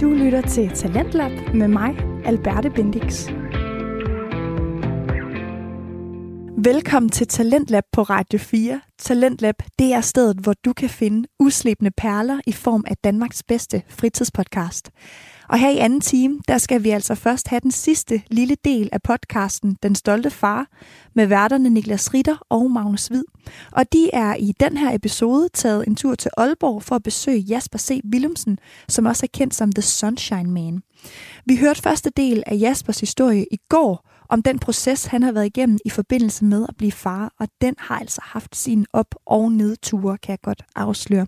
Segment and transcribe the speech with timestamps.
[0.00, 3.28] Du lytter til Talentlab med mig, Alberte Bendix.
[6.64, 8.80] Velkommen til Talentlab på Radio 4.
[8.98, 13.82] Talentlab, det er stedet, hvor du kan finde uslebne perler i form af Danmarks bedste
[13.88, 14.90] fritidspodcast.
[15.48, 18.88] Og her i anden time, der skal vi altså først have den sidste lille del
[18.92, 20.66] af podcasten Den Stolte Far
[21.14, 23.24] med værterne Niklas Ritter og Magnus Hvid.
[23.72, 27.38] Og de er i den her episode taget en tur til Aalborg for at besøge
[27.38, 28.00] Jasper C.
[28.12, 28.58] Willumsen,
[28.88, 30.82] som også er kendt som The Sunshine Man.
[31.46, 35.46] Vi hørte første del af Jaspers historie i går, om den proces, han har været
[35.46, 39.52] igennem i forbindelse med at blive far, og den har altså haft sin op- og
[39.52, 41.26] nedture, kan jeg godt afsløre.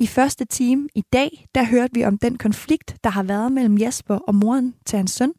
[0.00, 3.78] I første time i dag, der hørte vi om den konflikt, der har været mellem
[3.78, 5.32] Jasper og moren til hans søn,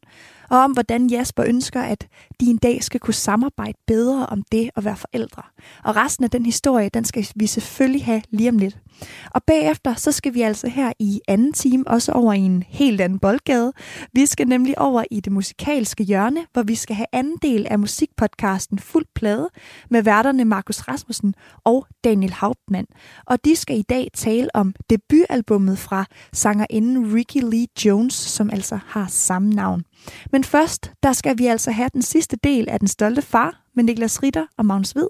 [0.49, 2.07] og om hvordan Jasper ønsker, at
[2.39, 5.41] de en dag skal kunne samarbejde bedre om det at være forældre.
[5.83, 8.77] Og resten af den historie, den skal vi selvfølgelig have lige om lidt.
[9.31, 13.01] Og bagefter, så skal vi altså her i anden time også over i en helt
[13.01, 13.73] anden boldgade.
[14.13, 17.79] Vi skal nemlig over i det musikalske hjørne, hvor vi skal have anden del af
[17.79, 19.49] musikpodcasten Fuld Plade
[19.89, 22.87] med værterne Markus Rasmussen og Daniel Hauptmann.
[23.25, 28.79] Og de skal i dag tale om debutalbummet fra sangerinden Ricky Lee Jones, som altså
[28.87, 29.83] har samme navn.
[30.31, 33.83] Men først, der skal vi altså have den sidste del af Den Stolte Far med
[33.83, 35.07] Niklas Ritter og Magnus Hvid,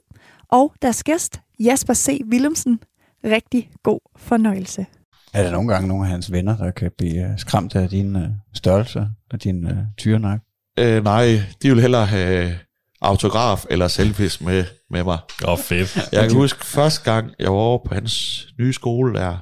[0.50, 2.22] og deres gæst, Jasper C.
[2.32, 2.80] Willumsen.
[3.24, 4.86] Rigtig god fornøjelse.
[5.34, 8.16] Er der nogle gange nogle af hans venner, der kan blive uh, skræmt af din
[8.16, 8.22] uh,
[8.54, 10.40] størrelse og din uh, tyrenak?
[10.80, 12.58] Øh, nej, de vil hellere have
[13.02, 15.18] autograf eller selfies med, med mig.
[15.44, 16.00] Åh, oh, fedt.
[16.12, 19.38] Jeg kan huske første gang, jeg var over på hans nye skole der.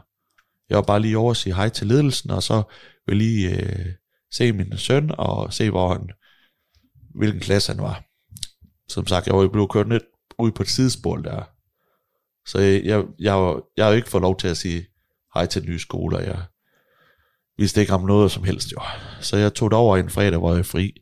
[0.70, 2.64] Jeg var bare lige over at sige hej til ledelsen, og så
[3.08, 3.86] vil lige øh,
[4.31, 6.09] se min søn og se, hvor han,
[7.16, 8.03] hvilken klasse han var.
[8.89, 10.03] Som sagt, jeg var jo blevet kørt lidt
[10.39, 11.44] ud på et sidespor der.
[12.45, 14.86] Så jeg, jeg, jeg, jeg har jo ikke fået lov til at sige
[15.34, 16.42] hej til den nye skole, og jeg
[17.58, 18.81] vidste ikke om noget som helst jo.
[19.22, 20.94] Så jeg tog det over en fredag, hvor jeg er fri.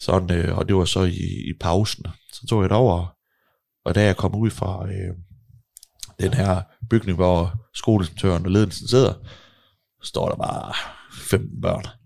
[0.00, 2.06] Sådan, øh, og det var så i, i pausen.
[2.32, 3.16] Så tog jeg det over,
[3.84, 5.14] og da jeg kom ud fra øh,
[6.20, 9.14] den her bygning, hvor skoleinstruktøren og ledelsen sidder,
[10.02, 10.72] står der bare
[11.12, 11.97] 15 børn.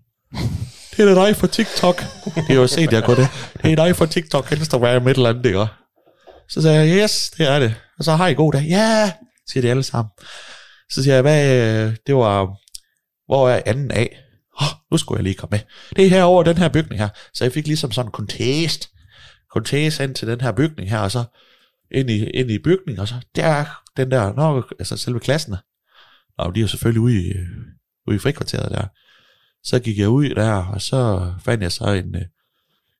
[0.97, 2.03] Det er da dig for TikTok.
[2.35, 3.27] Det er jo set, jeg går det.
[3.63, 5.65] Det er dig for TikTok, Instagram, et eller andet, ikke?
[6.49, 7.75] Så sagde jeg, yes, det er det.
[7.97, 8.63] Og så har I god dag.
[8.69, 9.11] Ja,
[9.49, 10.11] siger de alle sammen.
[10.89, 12.45] Så siger jeg, hvad, øh, det var,
[13.25, 14.19] hvor er anden af?
[14.61, 15.59] Oh, nu skulle jeg lige komme med.
[15.95, 17.09] Det er herovre, den her bygning her.
[17.33, 18.89] Så jeg fik ligesom sådan en contest.
[19.51, 21.23] Contest ind til den her bygning her, og så
[21.91, 23.65] ind i, ind i bygningen, og så der,
[23.97, 25.55] den der, nå, altså selve klassen.
[26.37, 27.47] Og de er jo selvfølgelig ude i, øh,
[28.07, 28.87] ude i frikvarteret der.
[29.63, 32.21] Så gik jeg ud der, og så fandt jeg så en, øh,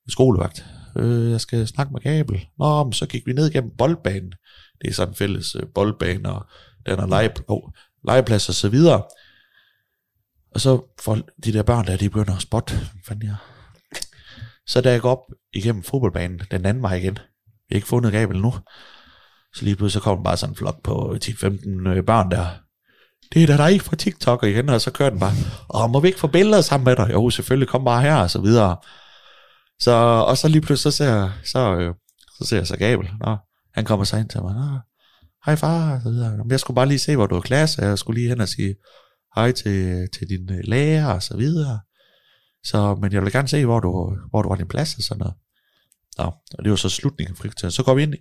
[0.06, 0.66] en skolevagt.
[0.96, 2.48] Øh, jeg skal snakke med Gabel.
[2.60, 4.34] Nå, men så gik vi ned gennem boldbanen.
[4.82, 6.46] Det er sådan en fælles øh, boldbane, og
[6.86, 7.72] den er lege, oh,
[8.04, 9.04] legeplads og så videre.
[10.52, 12.74] Og så får de der børn der, de begynder at spotte.
[13.06, 13.36] Fandt jeg.
[14.68, 17.20] Så da jeg går op igennem fodboldbanen, den anden vej igen.
[17.70, 18.54] Vi har ikke fundet Gabel nu.
[19.54, 22.48] Så lige pludselig så kom bare sådan en flok på 10-15 øh, børn der.
[23.34, 25.32] Det er da dig fra TikTok igen, og så kører den bare.
[25.68, 27.10] Og må vi ikke få billeder sammen med dig?
[27.14, 28.78] Jo, selvfølgelig, kom bare her, og så videre.
[29.80, 29.92] Så,
[30.28, 31.94] og så lige pludselig, så ser, så, øh,
[32.38, 33.10] så ser jeg så Gabel.
[33.26, 33.38] Nå,
[33.74, 34.56] han kommer så ind til mig.
[34.56, 34.80] Nå,
[35.46, 36.40] hej far, og så videre.
[36.50, 38.50] Jeg skulle bare lige se, hvor du er klasse, og Jeg skulle lige hen og
[38.50, 38.76] sige
[39.36, 41.80] hej til, til din øh, lærer, og så videre.
[42.64, 45.20] Så, men jeg vil gerne se, hvor du, hvor du har din plads, og sådan
[45.20, 45.36] noget.
[46.18, 46.24] Nå,
[46.58, 47.72] og det var så slutningen af frikvarteren.
[47.72, 48.14] Så går vi ind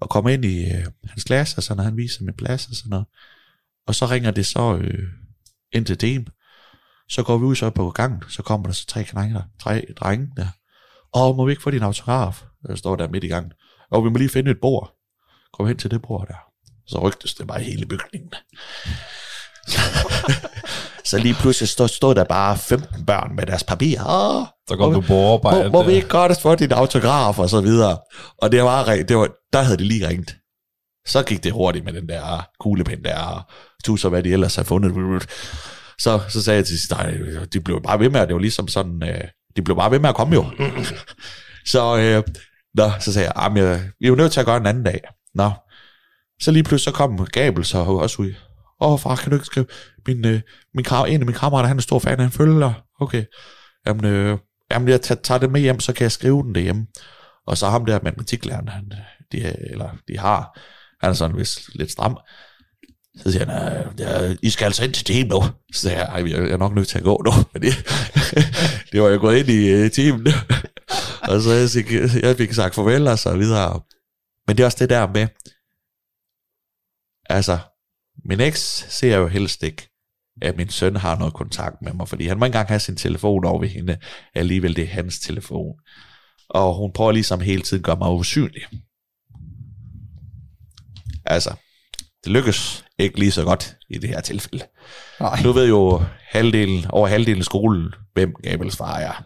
[0.00, 2.74] og kommer ind i øh, hans klasse, og så og han viser min plads, og
[2.74, 3.06] sådan noget.
[3.86, 5.08] Og så ringer det så øh,
[5.72, 6.26] ind til dem.
[7.08, 10.28] Så går vi ud så på gangen, så kommer der så tre knænger, tre drenge
[10.36, 10.46] der.
[11.12, 12.44] Og må vi ikke få din autograf?
[12.68, 13.52] Jeg står der midt i gangen.
[13.90, 14.92] Og vi må lige finde et bord.
[15.52, 16.34] Kom hen til det bord der.
[16.86, 18.32] Så rygtes det bare hele bygningen.
[21.04, 24.00] så lige pludselig stod, stod der bare 15 børn med deres papir.
[24.06, 25.70] Åh, Så kom du på arbejde.
[25.70, 27.98] må, må vi ikke godt få din autograf og så videre.
[28.38, 30.36] Og det var, det var, der havde de lige ringet.
[31.06, 33.46] Så gik det hurtigt med den der kuglepen der,
[33.84, 35.26] tusser, hvad de ellers har fundet.
[35.98, 37.14] Så, så sagde jeg til sidst, nej,
[37.52, 39.24] de blev bare ved med, at det var ligesom sådan, øh,
[39.56, 40.44] de blev bare ved med at komme jo.
[41.72, 42.22] så, øh,
[42.74, 44.66] nå, så sagde jeg, ah, jamen, jeg, vi er jo nødt til at gøre en
[44.66, 45.00] anden dag.
[45.34, 45.50] Nå,
[46.40, 48.34] så lige pludselig så kom Gabel så også ud.
[48.80, 49.66] Åh, oh, far, kan du ikke skrive?
[50.06, 50.40] Min, øh,
[50.74, 52.72] min, kram, en af mine kammerater, han er stor fan, han følger.
[53.00, 53.24] Okay.
[53.86, 54.38] Jamen, øh,
[54.70, 56.86] jamen jeg tager, tager det med hjem, så kan jeg skrive den derhjemme.
[57.46, 58.92] Og så ham der matematiklæreren, han,
[59.32, 59.38] de,
[59.70, 60.60] eller de har,
[61.00, 62.18] han er sådan vist lidt stram.
[63.16, 65.42] Så siger han, ja, I skal altså ind til team nu.
[65.72, 67.32] Så siger jeg, Ej, jeg er nok nødt til at gå nu.
[67.52, 67.62] Men
[68.92, 70.26] det var jeg gået ind i øh, teamen.
[71.28, 73.80] og så jeg fik, jeg fik sagt farvel og så videre.
[74.46, 75.26] Men det er også det der med,
[77.30, 77.58] altså,
[78.24, 79.88] min eks ser jeg jo helst ikke
[80.42, 82.96] at min søn har noget kontakt med mig, fordi han må ikke engang have sin
[82.96, 83.98] telefon over ved hende,
[84.34, 85.74] alligevel det er hans telefon.
[86.48, 88.62] Og hun prøver ligesom hele tiden at gøre mig usynlig.
[91.24, 91.54] Altså,
[92.24, 94.64] det lykkes ikke lige så godt i det her tilfælde.
[95.20, 95.42] Nej.
[95.42, 99.24] Nu ved jo halvdelen, over halvdelen af skolen, hvem Gabriels far er.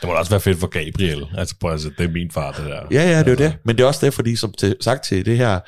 [0.00, 1.26] Det må da også være fedt for Gabriel.
[1.36, 2.82] Altså, prøv at se, det er min far, det der.
[2.90, 3.56] Ja, ja, det er jo det.
[3.64, 5.60] Men det er også det, fordi som til, sagt til det her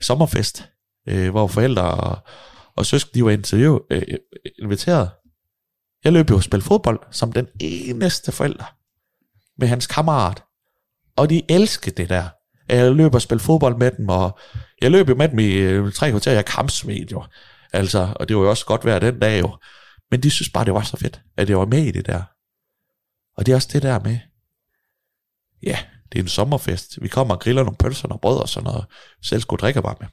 [0.00, 0.68] sommerfest,
[1.08, 2.18] øh, hvor forældre og,
[2.76, 4.02] og søskende, de var interview, øh,
[4.62, 5.10] inviteret.
[6.04, 8.74] Jeg løb jo og spille fodbold som den eneste forælder
[9.58, 10.42] med hans kammerat.
[11.16, 12.24] Og de elskede det der.
[12.68, 14.38] Jeg løb og spille fodbold med dem, og
[14.84, 17.24] jeg løb jo med dem i øh, tre kvarter, jeg kampsmed jo.
[17.72, 19.58] Altså, og det var jo også godt vejr den dag jo.
[20.10, 22.22] Men de synes bare, det var så fedt, at jeg var med i det der.
[23.36, 24.18] Og det er også det der med,
[25.62, 25.78] ja,
[26.12, 27.02] det er en sommerfest.
[27.02, 28.84] Vi kommer og griller nogle pølser og brød og sådan noget.
[29.22, 30.08] Selv skulle drikke bare med.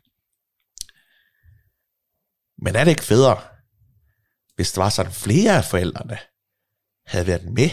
[2.64, 3.42] Men er det ikke federe,
[4.56, 6.18] hvis der var sådan flere af forældrene
[7.06, 7.70] havde været med?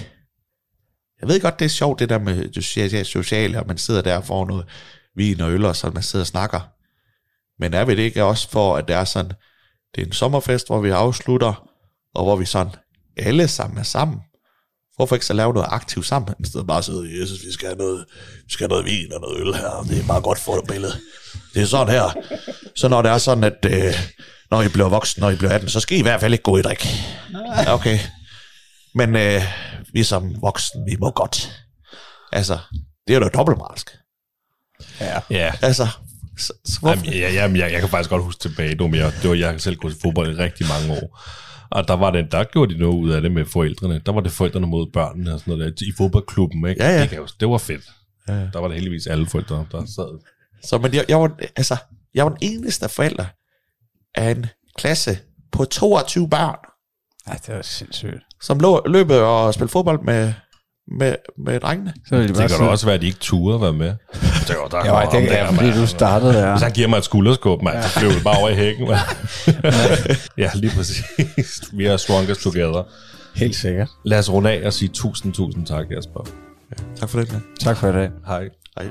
[1.20, 4.16] Jeg ved godt, det er sjovt, det der med det sociale, og man sidder der
[4.16, 4.66] og får noget
[5.14, 6.77] vin og øl, og så man sidder og snakker.
[7.58, 9.32] Men er vi det ikke også for, at det er sådan,
[9.94, 11.68] det er en sommerfest, hvor vi afslutter,
[12.14, 12.72] og hvor vi sådan
[13.16, 14.18] alle sammen er sammen.
[14.96, 17.68] Hvorfor ikke så lave noget aktivt sammen, i stedet bare sidde, jeg synes, vi skal
[17.68, 18.04] have noget,
[18.46, 20.56] vi skal have noget vin og noget øl her, og det er meget godt for
[20.56, 20.92] et billede.
[21.54, 22.14] Det er sådan her.
[22.76, 23.94] Så når det er sådan, at øh,
[24.50, 26.42] når I bliver voksen, når I bliver 18, så skal I i hvert fald ikke
[26.42, 26.86] gå i drik.
[27.68, 27.98] Okay.
[28.94, 29.42] Men øh,
[29.92, 31.52] vi som voksne, vi må godt.
[32.32, 32.58] Altså,
[33.06, 33.96] det er jo dobbeltmarsk.
[35.00, 35.20] Ja.
[35.30, 35.52] Ja.
[35.62, 35.88] Altså,
[36.38, 37.04] så, så hvorfor?
[37.04, 39.36] Jamen, ja, jamen, jeg, jeg kan faktisk godt huske tilbage nu, men jeg, det var,
[39.36, 41.20] jeg har selv gået til fodbold i rigtig mange år.
[41.70, 44.00] Og der var det, der gjorde de noget ud af det med forældrene.
[44.06, 46.84] Der var det forældrene mod børnene og sådan noget der, i fodboldklubben, ikke?
[46.84, 47.00] Ja, ja.
[47.02, 47.84] Det, kan det var fedt.
[48.28, 48.32] Ja.
[48.32, 50.20] Der var det heldigvis alle forældre, der sad.
[50.64, 51.76] Så men jeg, jeg, var, altså,
[52.14, 53.24] jeg var den eneste forælder
[54.14, 54.46] af en
[54.76, 55.18] klasse
[55.52, 56.56] på 22 børn,
[57.26, 58.22] Ej, det var sindssygt.
[58.42, 60.32] som lå, løb og spillede fodbold med,
[60.98, 61.94] med, med drengene.
[62.06, 63.94] Så Det bare kan da også være, at de ikke turde være med.
[64.48, 66.50] Det var, der Ja, det er fordi, du startede der.
[66.50, 69.00] Hvis han giver mig et skulderskub, mand, så flyver vi bare over i hækken, mand.
[70.44, 71.04] ja, lige præcis.
[71.72, 72.82] Vi er strongest together.
[73.34, 73.88] Helt sikkert.
[74.04, 76.26] Lad os runde af og sige tusind, tusind tak, Jasper.
[77.00, 77.42] Tak for det, man.
[77.60, 78.10] Tak for i dag.
[78.26, 78.48] Hej.
[78.78, 78.86] Hej.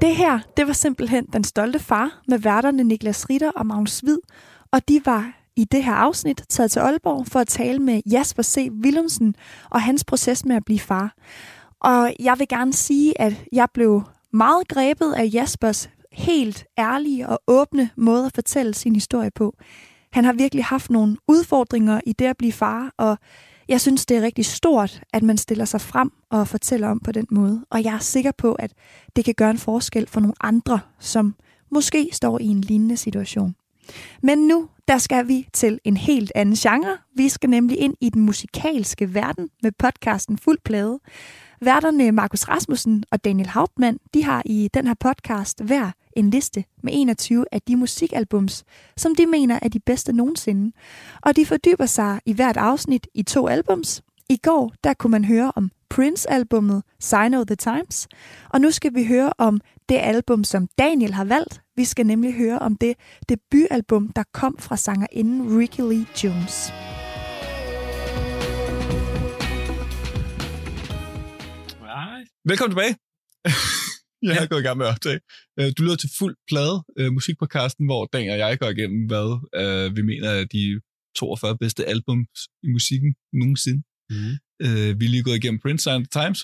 [0.00, 4.18] Det her, det var simpelthen Den Stolte Far med værterne Niklas Ritter og Magnus Hvid,
[4.72, 8.42] og de var i det her afsnit taget til Aalborg for at tale med Jasper
[8.42, 8.68] C.
[8.84, 9.34] Willumsen
[9.70, 11.14] og hans proces med at blive far.
[11.80, 17.42] Og jeg vil gerne sige, at jeg blev meget grebet af Jaspers helt ærlige og
[17.46, 19.56] åbne måde at fortælle sin historie på.
[20.12, 23.18] Han har virkelig haft nogle udfordringer i det at blive far, og
[23.68, 27.12] jeg synes, det er rigtig stort, at man stiller sig frem og fortæller om på
[27.12, 27.64] den måde.
[27.70, 28.72] Og jeg er sikker på, at
[29.16, 31.34] det kan gøre en forskel for nogle andre, som
[31.70, 33.54] måske står i en lignende situation.
[34.22, 36.98] Men nu, der skal vi til en helt anden genre.
[37.14, 40.98] Vi skal nemlig ind i den musikalske verden med podcasten Fuld Plade.
[41.60, 46.64] Værterne Markus Rasmussen og Daniel Hauptmann, de har i den her podcast hver en liste
[46.82, 48.64] med 21 af de musikalbums,
[48.96, 50.72] som de mener er de bedste nogensinde.
[51.22, 54.02] Og de fordyber sig i hvert afsnit i to albums.
[54.28, 58.08] I går, der kunne man høre om Prince-albummet Sign of the Times,
[58.50, 61.62] og nu skal vi høre om det album, som Daniel har valgt.
[61.76, 62.94] Vi skal nemlig høre om det
[63.28, 66.56] debutalbum, der kom fra sangerinden Ricky Lee Jones.
[72.50, 72.94] Velkommen tilbage.
[74.28, 75.20] jeg er gået i gang med at optage.
[75.58, 79.28] Øh, Du lytter til fuld plade øh, musikpodcasten, hvor Dan og jeg går igennem, hvad
[79.62, 80.64] øh, vi mener er de
[81.16, 83.82] 42 bedste albums i musikken nogensinde.
[84.10, 84.34] Mm.
[84.64, 86.40] Øh, vi er lige gået igennem Prince Sign of the Times.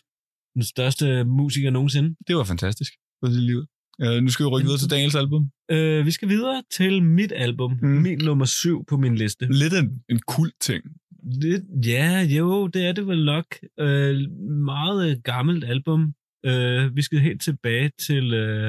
[0.56, 2.08] Den største musiker nogensinde.
[2.26, 2.92] Det var fantastisk.
[3.20, 3.60] For det liv.
[4.02, 5.50] Øh, nu skal vi rykke videre til Daniels album.
[5.70, 7.78] Øh, vi skal videre til mit album.
[7.82, 7.88] Mm.
[7.88, 9.46] Min nummer syv på min liste.
[9.50, 10.84] Lidt en, en kult ting.
[11.42, 13.46] Lidt, ja, jo, det er det vel nok.
[13.80, 14.30] Øh,
[14.72, 16.14] meget øh, gammelt album.
[16.46, 18.68] Øh, vi skal helt tilbage til øh,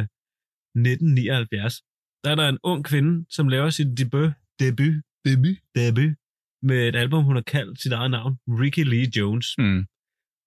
[0.76, 1.82] 1979.
[2.24, 4.94] Der er der en ung kvinde, som laver sit debut, debut,
[5.26, 5.58] Debut.
[5.76, 6.16] debut
[6.64, 9.48] med et album, hun har kaldt sit eget navn, Ricky Lee Jones.
[9.58, 9.86] Mm.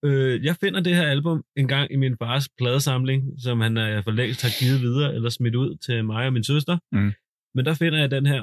[0.06, 4.04] Øh, jeg finder det her album en gang i min fars pladesamling, som han øh,
[4.04, 6.78] for længst har givet videre eller smidt ud til mig og min søster.
[6.92, 7.12] Mm.
[7.54, 8.42] Men der finder jeg den her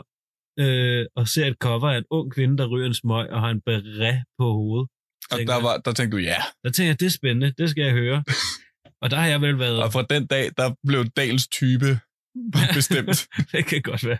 [0.59, 3.49] øh, og ser et cover af en ung kvinde, der ryger en smøg og har
[3.49, 4.87] en beret på hovedet.
[5.31, 6.39] Og der, var, der tænkte du, ja.
[6.63, 8.23] Der tænker jeg, det er spændende, det skal jeg høre.
[9.01, 9.83] og der har jeg vel været...
[9.83, 11.99] Og fra den dag, der blev Dals type
[12.77, 13.27] bestemt.
[13.51, 14.19] det kan godt være.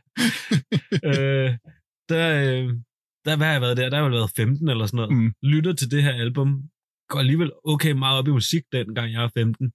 [1.09, 1.49] øh,
[2.09, 2.69] der, øh,
[3.25, 3.89] der, hvad har jeg været der?
[3.89, 5.11] Der har jeg vel været 15 eller sådan noget.
[5.13, 5.33] Mm.
[5.43, 6.49] Lytter til det her album.
[7.13, 9.71] Går alligevel okay meget op i musik, dengang jeg er 15.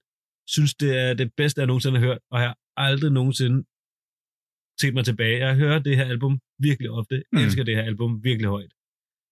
[0.54, 2.18] Synes, det er det bedste, jeg nogensinde har hørt.
[2.33, 2.57] Og jeg har
[2.88, 3.59] aldrig nogensinde
[4.80, 5.47] set mig tilbage.
[5.47, 7.14] Jeg hører det her album virkelig ofte.
[7.14, 7.38] Jeg Mm.
[7.45, 8.73] elsker det her album virkelig højt.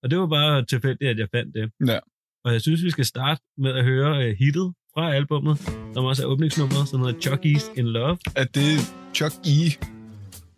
[0.02, 1.70] Og det var bare tilfældigt, at jeg fandt det.
[1.92, 1.98] Ja.
[2.44, 5.58] Og jeg synes, vi skal starte med at høre uh, hittet fra albummet,
[5.94, 8.18] som også er åbningsnummeret, som hedder Chucky's in Love.
[8.36, 8.70] Er det
[9.14, 9.58] Chuck E.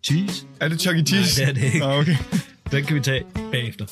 [0.07, 0.47] Cheese?
[0.61, 1.05] Er det Chuck E.
[1.05, 1.45] Cheese?
[1.45, 1.85] Nej, det er det ikke.
[1.87, 2.17] Ah, okay.
[2.73, 3.87] Den kan vi tage bagefter.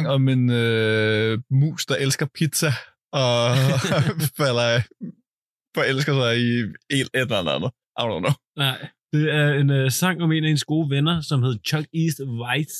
[0.00, 2.70] Sang om en øh, mus, der elsker pizza,
[3.12, 3.56] og
[4.38, 4.80] falder,
[5.76, 6.50] forelsker sig i
[6.98, 7.70] et eller andet.
[8.00, 8.34] I don't know.
[8.56, 8.78] Nej,
[9.12, 12.18] det er en uh, sang om en af hendes gode venner, som hed Chuck E's
[12.40, 12.76] Vice.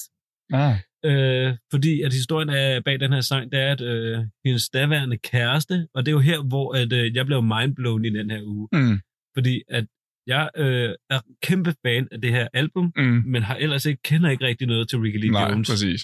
[0.52, 0.76] Ah.
[1.04, 5.18] Øh, fordi at historien er bag den her sang, det er, at øh, hendes daværende
[5.18, 8.42] kæreste, og det er jo her, hvor at, øh, jeg blev mindblown i den her
[8.42, 8.68] uge.
[8.72, 9.00] Mm.
[9.36, 9.86] Fordi at
[10.34, 13.22] jeg øh, er kæmpe fan af det her album, Mm.
[13.26, 15.70] men har ellers ikke, kender ikke rigtig noget til Ricky Lee Nej, Jones.
[15.70, 16.00] præcis.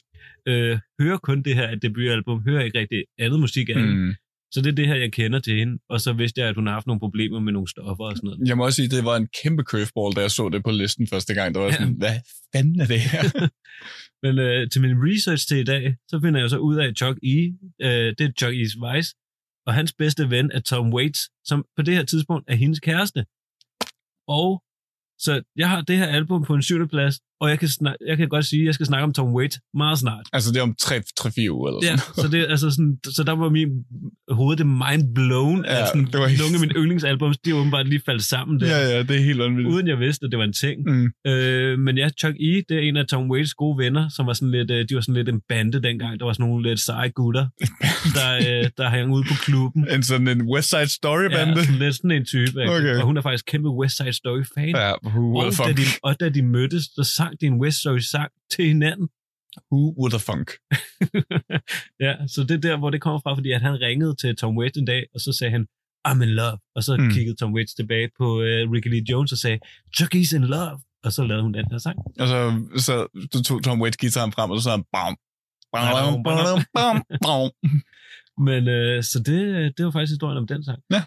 [0.49, 3.95] Øh, hører kun det her debutalbum, hører ikke rigtig andet musik af hende.
[3.97, 4.14] Mm.
[4.52, 5.78] Så det er det her, jeg kender til hende.
[5.88, 8.26] Og så vidste jeg, at hun har haft nogle problemer med nogle stoffer og sådan
[8.28, 8.49] noget.
[8.49, 11.06] Jeg må også sige, det var en kæmpe curveball, da jeg så det på listen
[11.06, 11.54] første gang.
[11.54, 11.73] Der var Ja.
[11.73, 12.16] sådan, hvad
[12.54, 13.23] fanden er det her?
[14.23, 16.97] Men øh, til min research til i dag, så finder jeg så ud af, at
[16.99, 17.37] Chuck E.,
[17.87, 19.11] øh, det er Chuck E's Vice,
[19.66, 23.25] og hans bedste ven er Tom Waits, som på det her tidspunkt er hendes kæreste.
[24.28, 24.62] Og
[25.18, 28.16] så jeg har det her album på en syvende plads, og jeg kan, snak, jeg
[28.16, 30.26] kan godt sige, at jeg skal snakke om Tom Waits meget snart.
[30.32, 33.32] Altså, det er om 3-4 uger eller Ja, sådan så, det, altså sådan, så der
[33.32, 33.68] var min
[34.30, 35.64] hoved det mind blown.
[35.64, 38.60] Ja, Ja, sådan, det var helt- nogle af mine yndlingsalbums, de åbenbart lige faldt sammen
[38.60, 38.66] der.
[38.66, 39.74] Ja, ja, det er helt vanvittigt.
[39.74, 40.76] Uden jeg vidste, at det var en ting.
[40.86, 41.10] Mm.
[41.30, 44.32] Øh, men ja, Chuck E., det er en af Tom Waits gode venner, som var
[44.32, 46.20] sådan lidt, øh, de var sådan lidt en bande dengang.
[46.20, 47.46] Der var sådan nogle lidt seje gutter,
[48.18, 49.86] der, øh, der hang ude på klubben.
[49.94, 51.52] En sådan en West Side Story bande.
[51.58, 52.62] Ja, sådan lidt sådan en type.
[52.68, 52.96] Okay.
[53.00, 54.68] Og hun er faktisk kæmpe West Side Story-fan.
[54.76, 58.02] Ja, who og, da de, og da de mødtes, så sang de en West Side
[58.02, 59.09] sang til hinanden.
[59.73, 60.49] Who would have funk?
[62.06, 64.56] ja, så det er der, hvor det kommer fra, fordi at han ringede til Tom
[64.59, 65.66] Waits en dag, og så sagde han,
[66.09, 66.59] I'm in love.
[66.75, 67.11] Og så Mm.
[67.11, 69.59] kiggede Tom Waits tilbage på uh, Ricky Lee Jones og sagde,
[69.97, 70.78] Chuck E's in love.
[71.04, 71.99] Og så lavede hun den her sang.
[72.21, 72.38] Og så,
[72.87, 72.95] så
[73.45, 75.16] tog Tom Waits guitaren frem, og så sagde han, bam,
[75.73, 77.50] bam, bam, bam, bam.
[78.47, 79.38] Men øh, så det,
[79.76, 80.78] det var faktisk historien om den sang.
[80.90, 81.02] Ja.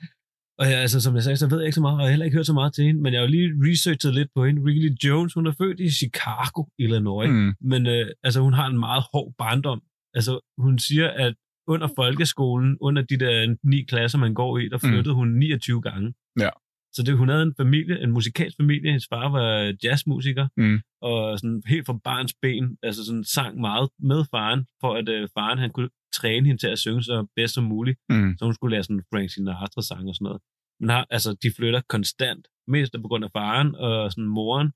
[0.60, 2.12] Og ja, altså, som jeg sagde, så ved jeg ikke så meget, og jeg har
[2.12, 4.46] heller ikke hørt så meget til hende, men jeg har jo lige researchet lidt på
[4.46, 4.62] hende.
[4.66, 7.36] Ricky Lee Jones, hun er født i Chicago, Illinois, mm.
[7.36, 7.54] Mm.
[7.62, 9.82] men øh, altså, hun har en meget hård barndom.
[10.13, 11.34] Altså, hun siger, at
[11.68, 14.89] under folkeskolen, under de der ni klasser, man går i, der Mm.
[14.89, 16.13] flyttede hun 29 gange.
[16.39, 16.50] Ja.
[16.94, 18.92] Så det, hun havde en familie, en musikalsk familie.
[18.92, 20.80] Hendes far var jazzmusiker, Mm.
[21.01, 25.28] og sådan helt fra barns ben, altså sådan sang meget med faren, for at øh,
[25.38, 28.36] faren han kunne træne hende til at synge så bedst som muligt Mm.
[28.38, 30.42] så hun skulle lære sådan Frank Sinatra-sang og sådan noget.
[30.80, 34.70] Men har, altså, de flytter konstant, mest på grund af faren og sådan moren.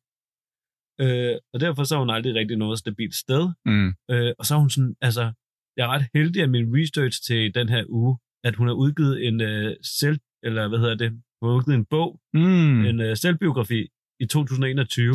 [1.03, 3.43] Øh, og derfor så har hun aldrig rigtig noget stabilt sted.
[3.65, 3.89] Mm.
[4.11, 5.23] Øh, og så er hun sådan, altså,
[5.77, 9.27] jeg er ret heldig af min research til den her uge, at hun har udgivet
[9.27, 11.09] en øh, selv, eller hvad hedder det,
[11.41, 12.85] hun har udgivet en bog, Mm.
[12.85, 13.87] en øh, selvbiografi
[14.19, 15.13] i 2021,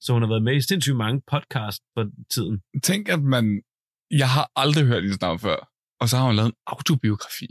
[0.00, 2.62] så hun har været med i sindssygt mange podcasts for tiden.
[2.82, 3.62] Tænk, at man...
[4.10, 5.68] Jeg har aldrig hørt hendes navn før.
[6.00, 7.46] Og så har hun lavet en autobiografi.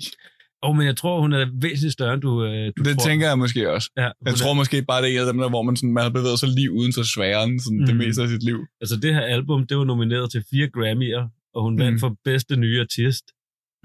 [0.61, 3.05] Og men jeg tror, hun er væsentligt større, end du, øh, du Det tror.
[3.07, 3.89] tænker jeg måske også.
[3.97, 5.75] Ja, Jeg hun er- tror måske bare, det er en af dem der, hvor man,
[5.75, 7.85] sådan, man har bevæget sig lige uden for sfæren sådan mm.
[7.85, 8.59] det meste af sit liv.
[8.81, 11.23] Altså det her album, det var nomineret til fire Grammy'er,
[11.55, 11.99] og hun vandt Mhm.
[11.99, 13.25] for bedste nye artist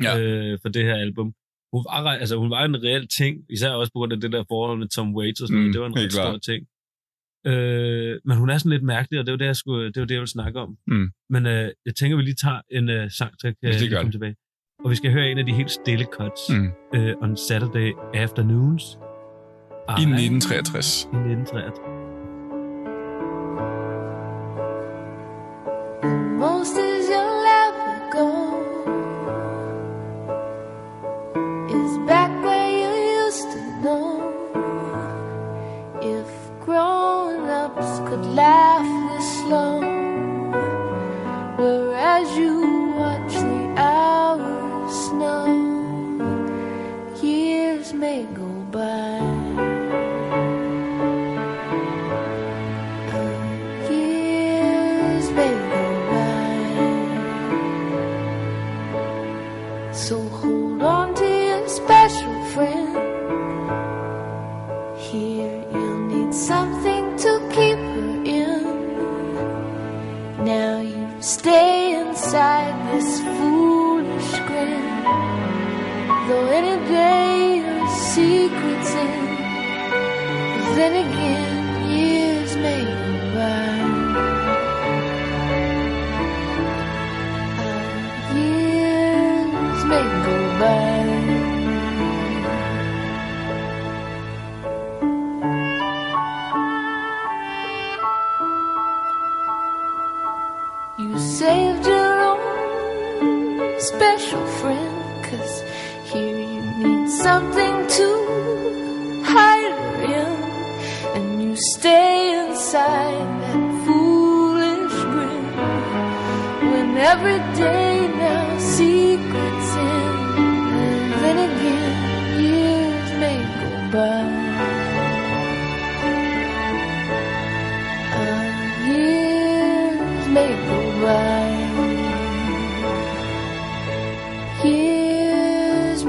[0.02, 0.18] Ja.
[0.18, 1.32] øh, for det her album.
[1.72, 4.44] Hun var, altså, hun var en reel ting, især også på grund af det der
[4.48, 5.68] forhold med Tom Waits og sådan noget.
[5.68, 6.66] Mm, Det var en ret stor ting.
[7.46, 10.06] Øh, men hun er sådan lidt mærkelig, og det var det, jeg, skulle, det, var
[10.06, 10.76] det, jeg ville snakke om.
[10.86, 11.08] Mm.
[11.30, 13.96] Men øh, jeg tænker, vi lige tager en øh, sang, så jeg kan det gør
[13.96, 14.12] komme det.
[14.12, 14.36] tilbage.
[14.84, 16.70] Og vi skal høre en af de helt stille cuts Mm.
[16.94, 18.84] øh, on Saturday Afternoons.
[18.92, 18.96] I
[19.88, 21.04] Ej, 1963.
[21.04, 21.88] I 1963.
[26.44, 28.26] Most as you'll ever go
[31.78, 32.11] is back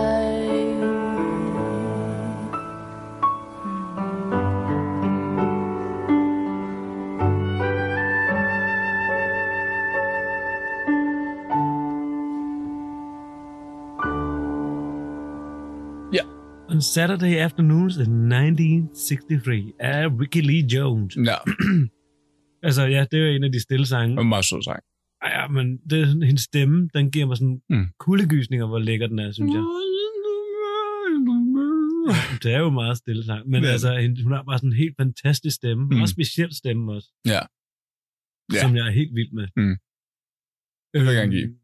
[16.68, 21.14] On Saturday Afternoons in 1963 af eh, Ricky Lee Jones.
[21.14, 21.38] Ja,
[22.66, 24.20] Altså ja, det er en af de stille sange.
[24.20, 24.82] en meget sød sang.
[25.22, 27.86] Ej, ja, men det, hendes stemme, den giver mig sådan Mm.
[27.98, 29.62] kuldegysninger, hvor lækker den er, synes jeg.
[32.42, 33.48] det er jo meget stille sang.
[33.48, 35.84] Men er altså, hun har bare sådan en helt fantastisk stemme.
[35.84, 35.94] Mm.
[35.94, 37.08] Meget speciel stemme også.
[37.26, 37.40] Ja.
[38.54, 38.60] Ja.
[38.62, 39.48] Som jeg er helt vild med.
[39.56, 39.76] Mm.
[40.92, 41.42] Det vil jeg gerne give.
[41.44, 41.56] Øhm,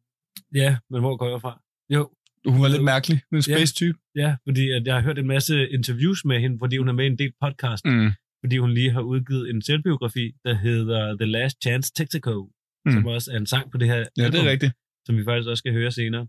[0.55, 1.63] Ja, men hvor går jeg fra?
[1.95, 2.11] Jo,
[2.47, 3.21] Hun var lidt mærkelig.
[3.33, 3.99] En space-type.
[4.15, 7.05] ja, fordi at jeg har hørt en masse interviews med hende, fordi hun er med
[7.05, 7.85] i en del podcast.
[7.85, 8.11] Mm.
[8.45, 12.53] Fordi hun lige har udgivet en selvbiografi, der hedder The Last Chance Texaco.
[12.87, 12.93] Mm.
[12.93, 14.73] Som også er en sang på det her Ja, det er rigtigt.
[15.07, 16.25] som vi faktisk også skal høre senere.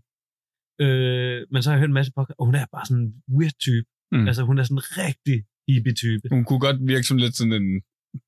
[0.84, 3.12] Øh, men så har jeg hørt en masse podcast, og hun er bare sådan en
[3.36, 3.86] weird type.
[4.12, 4.26] Mm.
[4.28, 6.24] Altså, hun er sådan en rigtig hippie-type.
[6.36, 7.68] Hun kunne godt virke som lidt sådan en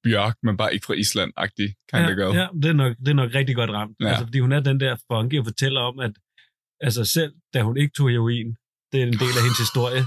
[0.04, 2.34] bjørk, men bare ikke fra Island-agtig kind ja, girl.
[2.40, 3.96] ja, det er, nok, det er nok rigtig godt ramt.
[4.00, 4.08] Ja.
[4.08, 6.12] Altså, fordi hun er den der funky og fortæller om, at
[6.86, 8.48] altså selv da hun ikke tog heroin,
[8.92, 10.02] det er en del af hendes historie.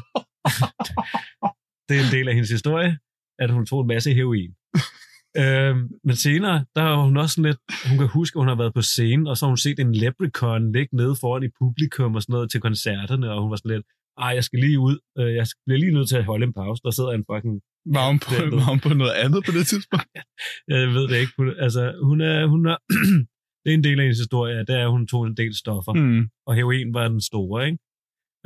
[1.88, 2.92] det er en del af hendes historie,
[3.40, 4.52] at hun tog en masse heroin.
[5.42, 8.56] øhm, men senere, der er hun også sådan lidt, hun kan huske, at hun har
[8.56, 12.16] været på scenen, og så har hun set en leprechaun ligge nede foran i publikum
[12.16, 13.86] og sådan noget til koncerterne, og hun var sådan lidt,
[14.26, 16.82] ej, jeg skal lige ud, øh, jeg bliver lige nødt til at holde en pause,
[16.86, 17.56] der sidder en fucking
[17.96, 20.10] Var hun, på, var hun på noget andet på det tidspunkt?
[20.72, 21.34] Jeg ved det ikke.
[21.66, 22.78] Altså, hun er, hun er,
[23.64, 25.94] det er en del af hendes historie, det er, at hun tog en del stoffer.
[25.94, 26.22] Mm.
[26.48, 27.80] og heroin var den store, ikke?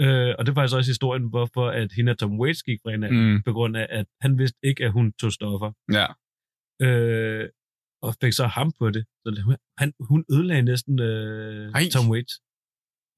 [0.01, 2.91] Øh, og det er faktisk også historien, hvorfor at hende og Tom Waits gik fra
[2.91, 3.43] hinanden, mm.
[3.43, 6.07] På grund af, at han vidste ikke, at hun tog stoffer, Ja.
[6.85, 7.49] øh,
[8.01, 9.05] og fik så ham på det.
[9.25, 11.89] Så det- han, hun ødelagde næsten øh, Ej.
[11.93, 12.33] Tom Waits.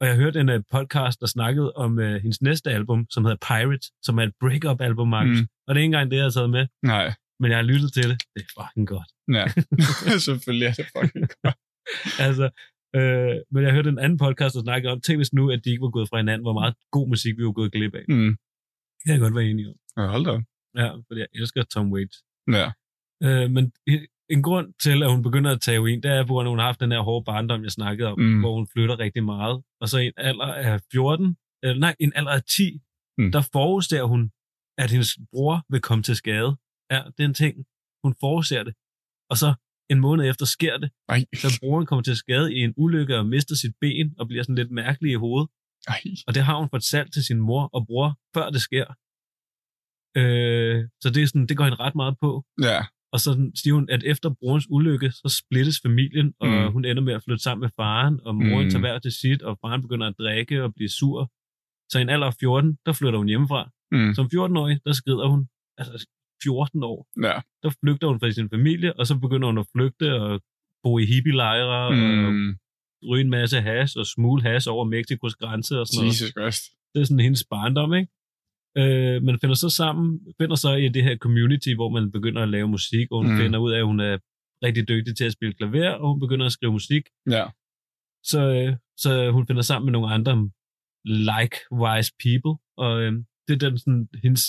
[0.02, 3.38] Og jeg hørte en uh, podcast, der snakkede om uh, hendes næste album, som hedder
[3.48, 5.30] Pirate, som er et break-up-album, Markus.
[5.40, 5.42] Mm.
[5.42, 5.48] Mm.
[5.68, 7.14] Og det er ikke engang det, jeg har taget med, Nej.
[7.40, 8.18] men jeg har lyttet til det.
[8.36, 9.10] Det er fucking godt.
[9.38, 9.46] Ja.
[10.28, 11.58] Selvfølgelig er det fucking godt.
[12.28, 12.46] altså,
[12.96, 15.70] øh, men jeg hørte en anden podcast, der snakkede om, tænk hvis nu, at de
[15.70, 18.06] ikke var gået fra hinanden, hvor meget god musik vi var gået glip af.
[18.10, 18.32] Mm.
[18.98, 19.76] Det kan jeg godt være enig om.
[19.98, 20.32] Ja, hold da.
[20.82, 22.18] Ja, fordi jeg elsker Tom Waits.
[22.58, 22.68] Ja.
[23.24, 23.72] Øh, men
[24.30, 26.52] en grund til, at hun begynder at tage urin, det er, på grund af, at
[26.52, 28.40] hun har haft den her hårde barndom, jeg snakkede om, Mm.
[28.40, 29.64] hvor hun flytter rigtig meget.
[29.82, 32.80] Og så i en alder af 14, eller nej, en alder af 10,
[33.18, 33.24] Mm.
[33.24, 33.32] mm.
[33.32, 34.32] der forudser hun,
[34.78, 36.56] at hendes bror vil komme til skade.
[36.92, 37.56] Ja, det er en ting.
[38.04, 38.74] Hun forudser det.
[39.30, 39.54] Og så
[39.90, 41.26] en måned efter sker det, Ej.
[41.36, 44.56] så broren kommer til skade i en ulykke og mister sit ben og bliver sådan
[44.56, 45.50] lidt mærkelig i hovedet.
[45.88, 46.02] Ej.
[46.28, 48.86] Og det har hun fortalt til sin mor og bror, før det sker.
[50.20, 52.46] Øh, så det, er sådan, det går hende ret meget på.
[52.64, 52.80] Ja.
[53.14, 56.72] Og så siger hun, at efter brorens ulykke, så splittes familien, og Mm.
[56.74, 58.72] hun ender med at flytte sammen med faren, og moren mm.
[58.72, 61.32] tager hver til sit, og faren begynder at drikke og blive sur.
[61.92, 63.62] Så i en alder af 14, der flytter hun hjemmefra.
[63.92, 64.14] Mm.
[64.18, 65.42] Som 14-årig, der skrider hun,
[65.78, 66.08] altså
[66.46, 67.36] 14 år, Ja.
[67.64, 70.42] der flygter hun fra sin familie, og så begynder hun at flygte og
[70.84, 71.94] bo i hippie-lejre, og
[72.34, 72.56] Mm.
[73.10, 76.12] ryge en masse has og smule has over Mexikos grænse og sådan noget.
[76.22, 76.64] Jesus Christ.
[76.94, 78.12] Det er sådan hendes barndom, ikke?
[78.78, 82.50] Øh, men finder så sammen, finder så i det her community, hvor man begynder at
[82.50, 83.38] lave musik, og hun mm.
[83.42, 84.18] finder ud af, at hun er
[84.66, 87.04] rigtig dygtig til at spille klaver, og hun begynder at skrive musik.
[87.30, 87.46] Ja.
[88.24, 90.34] Så, øh, så hun finder sammen med nogle andre
[91.06, 93.14] like-wise people, og øh,
[93.48, 94.44] det er den sådan, hendes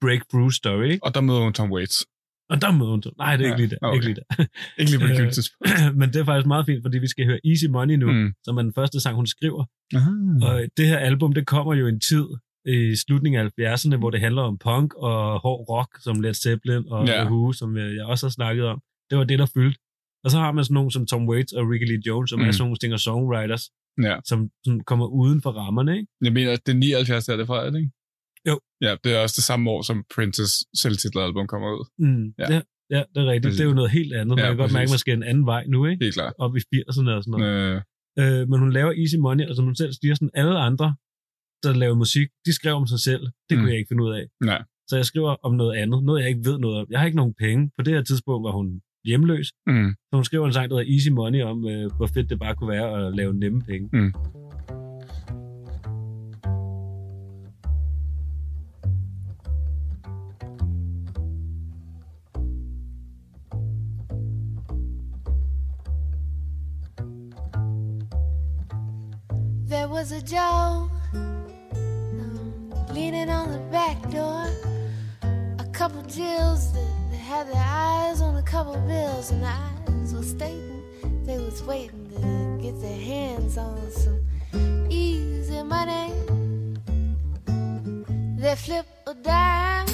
[0.00, 1.04] breakthrough story, ikke?
[1.06, 2.06] Og der møder hun Tom Waits.
[2.50, 3.02] Og der møder hun.
[3.18, 3.86] Nej, det er Ja, ikke lige der.
[3.88, 3.94] okay.
[3.96, 4.44] Ikke lige der.
[4.78, 5.32] Ikke lige på det Øh, øh.
[5.32, 5.70] tidspunkt.
[6.00, 8.32] Men det er faktisk meget fint, fordi vi skal høre Easy Money nu, mm.
[8.44, 9.64] Som er den første sang, hun skriver.
[9.94, 10.10] Aha.
[10.46, 12.24] Og det her album, det kommer jo en tid
[12.66, 16.84] i slutningen af 70'erne, hvor det handler om punk og hård rock, som Led Zeppelin
[16.88, 17.12] og Ja.
[17.20, 18.80] The Who, som øh, jeg også har snakket om.
[19.10, 19.78] Det var det, der fyldte.
[20.24, 22.46] Og så har man sådan nogen som Tom Waits og Ricky Lee Jones, som mm.
[22.46, 23.64] Er sådan nogle singer-songwriters,
[24.02, 24.16] Ja.
[24.24, 26.08] som, som kommer uden for rammerne, ikke?
[26.24, 27.90] Jeg mener, at det er 79, der er det fra, er det ikke?
[28.48, 28.54] Jo.
[28.86, 31.84] Ja, det er også det samme år, som Princes selvtitlede album kommer ud.
[31.98, 32.24] Mm.
[32.38, 32.46] Ja.
[32.54, 32.60] Ja.
[32.96, 33.44] ja, det er rigtigt.
[33.44, 33.58] Præcis.
[33.58, 34.28] Det er jo noget helt andet.
[34.36, 34.92] Man Ja, kan godt mærke, at præcis.
[34.94, 36.04] man skal en anden vej nu, ikke?
[36.04, 36.32] Helt klart.
[36.38, 37.76] Op i 80'erne og sådan noget.
[37.76, 37.80] Øh,
[38.18, 40.88] Øh, men hun laver Easy Money, og som hun selv siger, sådan alle andre,
[41.62, 43.22] der laver musik, de skriver om sig selv.
[43.48, 43.68] Det kunne Mm.
[43.68, 44.24] jeg ikke finde ud af.
[44.44, 44.62] Nej.
[44.88, 46.86] Så jeg skriver om noget andet, noget jeg ikke ved noget om.
[46.90, 47.70] Jeg har ikke nogen penge.
[47.78, 49.94] På det her tidspunkt var hun hjemløs, mm.
[50.10, 52.54] så hun skriver en sang, der hedder Easy Money, om øh, hvor fedt det bare
[52.56, 53.88] kunne være at lave nemme penge.
[53.92, 54.12] Mm.
[69.70, 74.50] There was a Joe um, leaning on the back door.
[75.60, 80.24] A couple Jills that had their eyes on a couple bills, and the eyes were
[80.24, 80.82] stating
[81.24, 84.26] they was waiting to get their hands on some
[84.90, 86.14] easy money.
[88.40, 89.86] They flip a dime.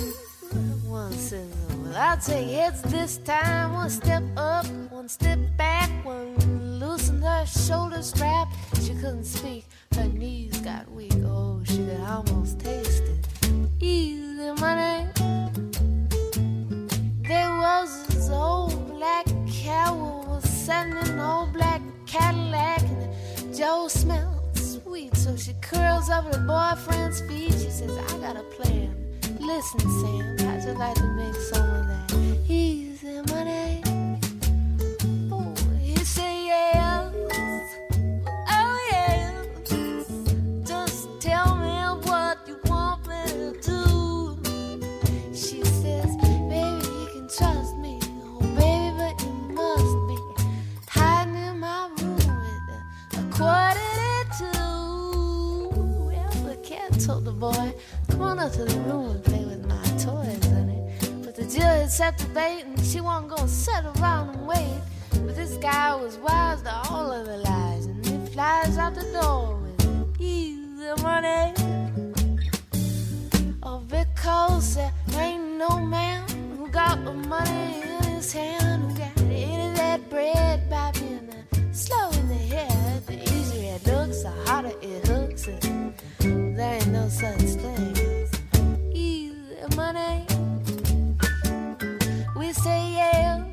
[0.88, 3.74] One says, Well, I'll take heads this time.
[3.74, 6.25] One step up, one step back, one
[7.26, 8.48] her shoulder strap.
[8.80, 11.12] She couldn't speak, her knees got weak.
[11.24, 13.26] Oh, she could almost taste it.
[13.80, 15.08] Easy money.
[17.28, 24.56] There was this old black cow was in an old black Cadillac, and Joe smelled
[24.56, 27.52] sweet, so she curls up her boyfriend's feet.
[27.52, 28.94] She says, "I got a plan.
[29.40, 32.14] Listen, Sam, how'd you like to make some of that
[32.48, 33.85] easy money?
[58.26, 60.82] On up to the room and play with my toys, honey.
[61.22, 64.80] But the Jill had set the bait and she wasn't gonna sit around and wait.
[65.10, 69.04] But this guy was wise to all of the lies and he flies out the
[69.12, 71.54] door with easy money.
[73.62, 79.20] Oh, because there ain't no man who got the money in his hand, who got
[79.20, 81.30] any of that bread by being
[81.72, 83.06] slow in the head.
[83.06, 85.75] The easier it looks, the harder it hooks, and
[86.56, 88.30] there ain't no such thing as
[88.94, 90.24] easy money.
[92.34, 93.44] We say yeah,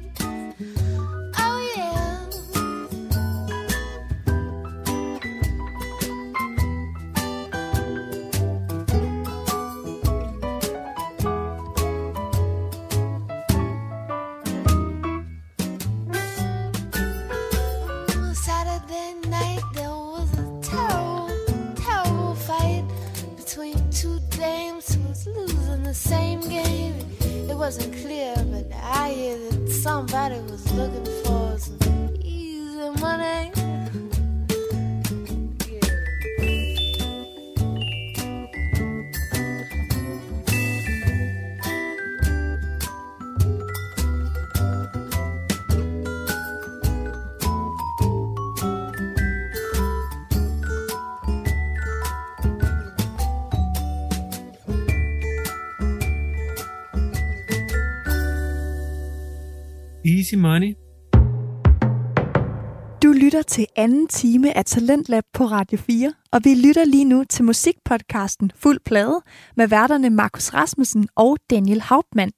[60.33, 60.75] Easy money.
[63.03, 67.23] Du lytter til anden time af Talentlab på Radio 4, og vi lytter lige nu
[67.23, 69.21] til musikpodcasten Fuld Plade
[69.57, 72.31] med værterne Markus Rasmussen og Daniel Hauptmann.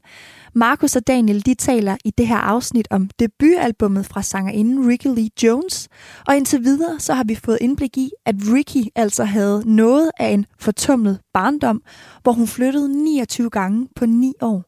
[0.55, 5.29] Markus og Daniel de taler i det her afsnit om debutalbummet fra sangerinden Ricky Lee
[5.43, 5.87] Jones,
[6.27, 10.27] og indtil videre så har vi fået indblik i, at Ricky altså havde noget af
[10.27, 11.81] en fortumlet barndom,
[12.23, 14.63] hvor hun flyttede 29 gange på 9 år.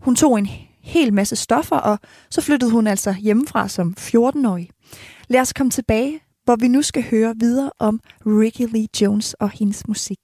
[0.00, 0.48] Hun tog en
[0.90, 1.98] hel masse stoffer, og
[2.30, 4.68] så flyttede hun altså hjemmefra som 14-årig.
[5.28, 9.50] Lad os komme tilbage, hvor vi nu skal høre videre om Ricky Lee Jones og
[9.50, 10.18] hendes musik.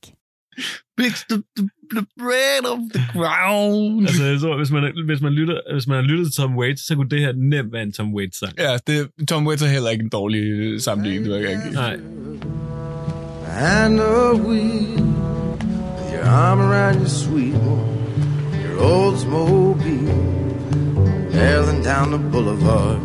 [0.97, 4.07] Bitch, the, the, the bread of the ground.
[4.07, 6.87] Altså, jeg tror, hvis man, hvis man, lytter, hvis man har lyttet til Tom Waits,
[6.87, 8.53] så kunne det her nemt være en Tom Waits-sang.
[8.59, 11.75] Ja, det, Tom Waits er heller ikke en dårlig øh, sammenligning, det vil jeg give.
[11.75, 11.97] Nej.
[13.57, 14.97] and a wheel
[15.97, 20.56] with your arm around your sweet one, your Oldsmobile,
[21.39, 22.99] barreling down the boulevard.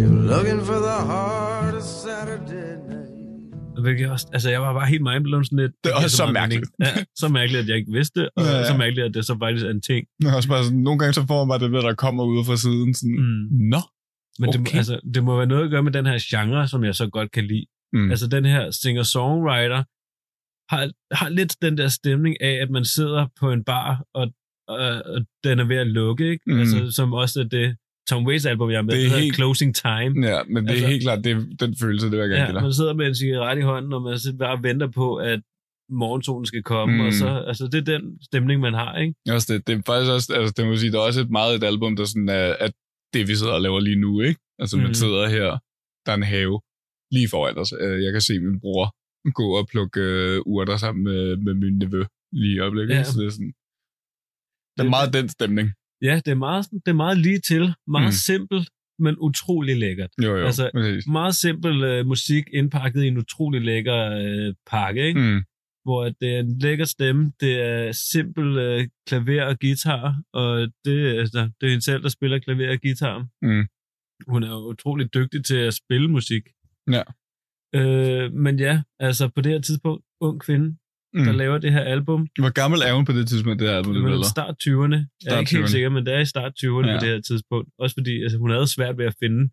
[0.00, 3.80] You're looking for the heart of Saturday night.
[3.84, 5.72] Hvilket også, altså, jeg var bare helt mindblown sådan lidt.
[5.84, 6.70] Det er også så meget mærkeligt.
[6.78, 6.96] mening.
[6.96, 9.34] Ja, så mærkeligt, at jeg ikke vidste, og Ja, ja, så mærkeligt, at det så
[9.42, 10.02] faktisk er en ting.
[10.22, 12.44] Men også bare sådan, nogle gange så får man bare det der, der kommer ud
[12.48, 12.94] fra siden.
[12.94, 13.42] Sådan, Mm.
[13.74, 13.80] Nå,
[14.40, 14.58] Men okay.
[14.58, 17.06] det, altså, det må være noget at gøre med den her genre, som jeg så
[17.16, 17.66] godt kan lide.
[17.92, 18.10] Mm.
[18.10, 19.80] Altså den her singer-songwriter
[20.74, 20.82] har,
[21.20, 24.24] har lidt den der stemning af, at man sidder på en bar, og,
[24.68, 26.42] og, og den er ved at lukke, ikke?
[26.46, 26.58] Mm.
[26.60, 27.76] Altså, som også er det
[28.08, 30.26] Tom Waits album, jeg er med, Det er helt- Closing Time.
[30.28, 32.40] ja, men det er Altså- helt klart det, er den følelse, det vil jeg gerne
[32.42, 32.62] Ja, give dig.
[32.62, 35.40] man sidder med en cigaret i hånden, og man bare venter på, at
[35.90, 37.06] morgensolen skal komme, Mm.
[37.06, 39.14] og så, altså det er den stemning, man har, ikke?
[39.30, 41.54] Også det, det er faktisk også, altså det må sige, det er også et meget
[41.56, 42.72] et album, der sådan er, at
[43.14, 44.40] det vi sidder og laver lige nu, ikke?
[44.58, 44.94] Altså man Mm.
[44.94, 45.48] sidder her,
[46.06, 46.60] der er en have
[47.12, 47.72] lige foran os.
[47.80, 48.86] Øh, Jeg kan se min bror
[49.40, 52.94] gå og plukke øh, urter sammen med, med min nevø lige i øjeblikket.
[52.94, 52.98] Ja.
[52.98, 53.04] Ja.
[53.04, 53.52] Så det er sådan,
[54.78, 55.70] det er meget den stemning.
[56.02, 58.08] Ja, det er meget, det er meget lige til, meget Mm.
[58.08, 58.12] mm.
[58.12, 60.10] simpelt, men utrolig lækkert.
[60.24, 60.46] Jo, jo.
[60.46, 61.06] Altså, præcis.
[61.06, 65.20] Meget simpel øh, musik indpakket i en utrolig lækker øh, pakke, ikke?
[65.20, 65.42] Mm.
[65.84, 71.18] hvor det er en lækker stemme, det er simpel øh, klaver og guitar, og det,
[71.18, 73.26] altså, det er hende selv, der spiller klaver og guitar.
[73.42, 73.66] Mm.
[74.28, 76.42] Hun er jo utrolig dygtig til at spille musik.
[76.90, 77.02] Ja.
[77.74, 80.76] Øh, men ja, altså på det her tidspunkt, ung kvinde,
[81.14, 81.24] mm.
[81.24, 83.94] der laver det her album, Hvor gammel er hun på det tidspunkt, det her album,
[83.94, 84.98] det er start 20'erne.
[85.24, 85.70] Jeg er ikke helt 20'erne.
[85.70, 86.94] sikker, men det er i start 20'erne Ja.
[86.98, 87.68] på det her tidspunkt.
[87.78, 89.50] Også fordi altså, hun havde svært ved at finde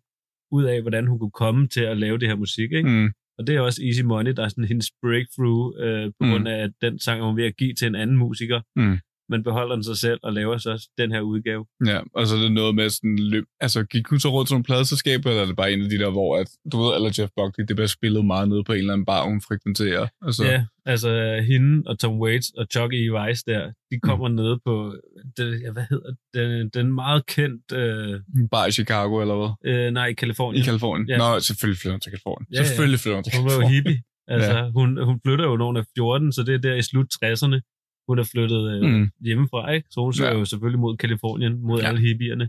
[0.56, 2.72] ud af, hvordan hun kunne komme til at lave det her musik.
[2.72, 2.88] Ikke?
[2.88, 3.08] Mm.
[3.38, 6.30] Og det er også Easy Money, der er sådan hendes breakthrough, øh, på Mm.
[6.30, 8.60] grund af, at den sang er hun ved at give til en anden musiker.
[8.76, 8.98] Mm.
[9.28, 11.64] Men beholder den sig selv og laver så den her udgave.
[11.86, 13.44] Ja, og så er det noget med sådan løb.
[13.60, 15.98] Altså, gik hun så rundt til nogle pladeselskaber, eller er det bare en af de
[15.98, 18.78] der, hvor at, du ved, eller Jeff Buckley, det bliver spillet meget nede på en
[18.78, 20.06] eller anden bar, hun frekventerer.
[20.26, 23.12] Altså, Ja, altså hende og Tom Waits og Chuck E.
[23.12, 24.34] Weiss der, de kommer mm.
[24.34, 24.94] ned på,
[25.36, 29.74] det, ja, hvad hedder den, den meget kendt, øh, bar i Chicago, eller hvad?
[29.74, 30.64] øh, nej, i I Kalifornien.
[30.64, 31.08] Kalifornien.
[31.08, 31.16] Ja.
[31.18, 32.46] Nå, selvfølgelig flytter hun til Kalifornien.
[32.52, 32.64] Ja.
[32.64, 33.84] Selvfølgelig flytter hun til Hun var jo Kalifornien.
[33.86, 34.02] hippie.
[34.28, 34.70] Altså, ja.
[34.70, 37.58] hun, hun flytter jo, når hun er 14, så det er der i slut 60'erne,
[38.08, 38.96] hun er flyttet øh, Mm.
[38.98, 39.10] mm.
[39.20, 39.86] hjemmefra, ikke?
[39.90, 40.38] Så hun søger Ja.
[40.38, 41.88] jo selvfølgelig mod Kalifornien, mod Ja.
[41.88, 42.48] alle hippierne.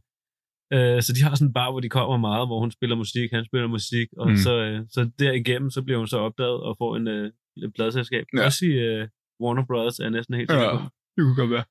[0.74, 3.32] Øh, så de har sådan en bar, hvor de kommer meget, hvor hun spiller musik,
[3.32, 4.36] han spiller musik, og Mm.
[4.38, 7.32] så, øh, så derigennem, så bliver hun så opdaget og får en øh,
[7.64, 8.26] et pladselskab.
[8.38, 8.46] Ja.
[8.46, 9.08] Også i øh,
[9.44, 10.72] Warner Brothers er næsten helt Ja,
[11.16, 11.64] det kunne godt være.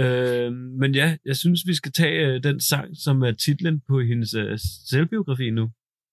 [0.00, 4.00] Øh, men ja, jeg synes, vi skal tage øh, den sang, som er titlen på
[4.00, 4.58] hendes øh,
[4.90, 5.62] selvbiografi nu.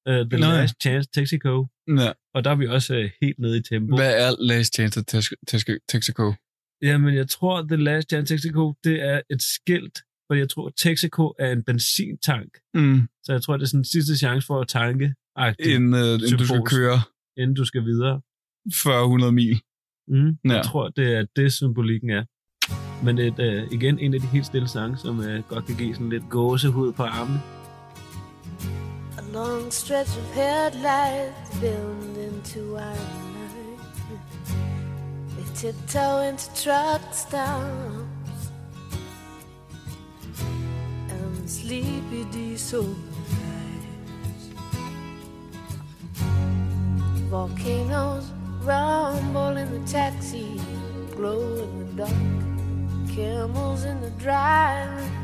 [0.09, 0.51] Uh, The Nå ja.
[0.59, 1.67] Last Chance Texaco.
[1.87, 2.11] Ja.
[2.33, 3.95] Og der er vi også øh, helt nede i tempo.
[3.95, 5.03] Hvad er Last Chance
[5.89, 6.33] Texaco?
[6.81, 11.33] Jamen, jeg tror, The Last Chance Texaco, det er et skilt, for jeg tror, Texaco
[11.39, 12.49] er en benzintank.
[12.73, 13.07] Mm.
[13.23, 15.13] Så jeg tror, det er sådan sidste chance for at tanke,
[15.59, 16.99] Inden, uh, inden du skal køre
[17.37, 18.21] inden du skal videre.
[18.73, 19.61] 40 mil.
[20.07, 20.53] Mm, Ja.
[20.53, 22.23] Jeg tror, det er det, symbolikken er.
[23.05, 25.93] Men et, uh, igen, en af de helt stille sange, som uh, godt kan give
[25.93, 27.37] sådan lidt gåsehud på armen.
[29.17, 33.34] A long stretch of headlights build into our
[35.55, 38.49] tiptoe into truck stops
[41.09, 42.93] and sleepy diesel.
[47.29, 48.31] Volcanoes
[48.63, 50.59] rumble in the taxi,
[51.15, 53.15] glow in the dark.
[53.15, 55.14] Camels in the driving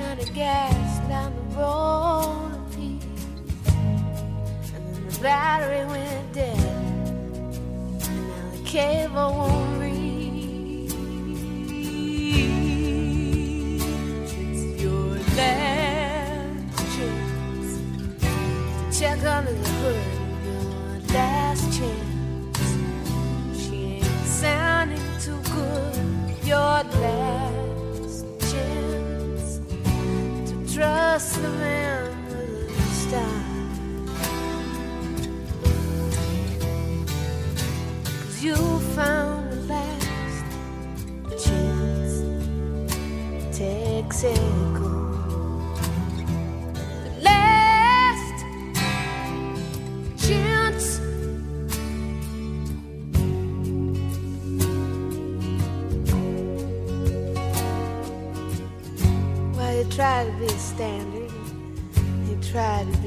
[0.00, 2.52] out of gas down the road.
[2.54, 2.76] Of
[4.74, 6.58] and then the battery went dead,
[8.08, 9.67] and now the cable won't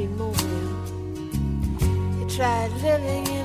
[0.08, 0.32] be.
[2.20, 3.41] You tried living in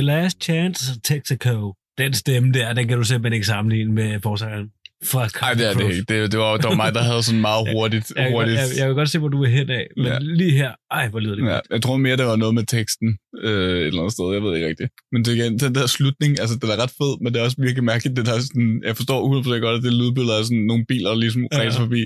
[0.00, 1.74] The Last Chance, Texaco.
[1.98, 4.68] Den stemme der, den kan du simpelthen ikke sammenligne med forsangeren.
[5.04, 5.40] Fuck.
[5.40, 6.04] Nej, det er det ikke.
[6.08, 8.06] Det, det, var, det var mig, der havde sådan meget hurtigt...
[8.16, 10.18] Jeg, jeg, hurtigt jeg, jeg, kan godt se, hvor du er hen af, men Ja.
[10.40, 11.66] lige her, ej, hvor lyder det Ja, godt.
[11.70, 13.08] jeg tror mere, det var noget med teksten
[13.42, 14.26] øh, et eller andet sted.
[14.36, 14.90] Jeg ved ikke rigtigt.
[15.12, 17.56] Men det, igen, den der slutning, altså den er ret fed, men det er også
[17.66, 18.16] virkelig mærkeligt.
[18.16, 21.08] Det der er sådan, jeg forstår 100% godt, at det lydbillede er sådan nogle biler,
[21.12, 21.58] der ligesom Ja.
[21.58, 22.02] ræser forbi.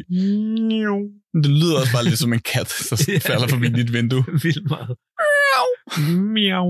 [1.45, 4.25] Det lyder også bare lidt som en kat, der Ja, falder forbi det dit vindue.
[4.45, 4.95] Vildt meget.
[6.35, 6.69] Miau.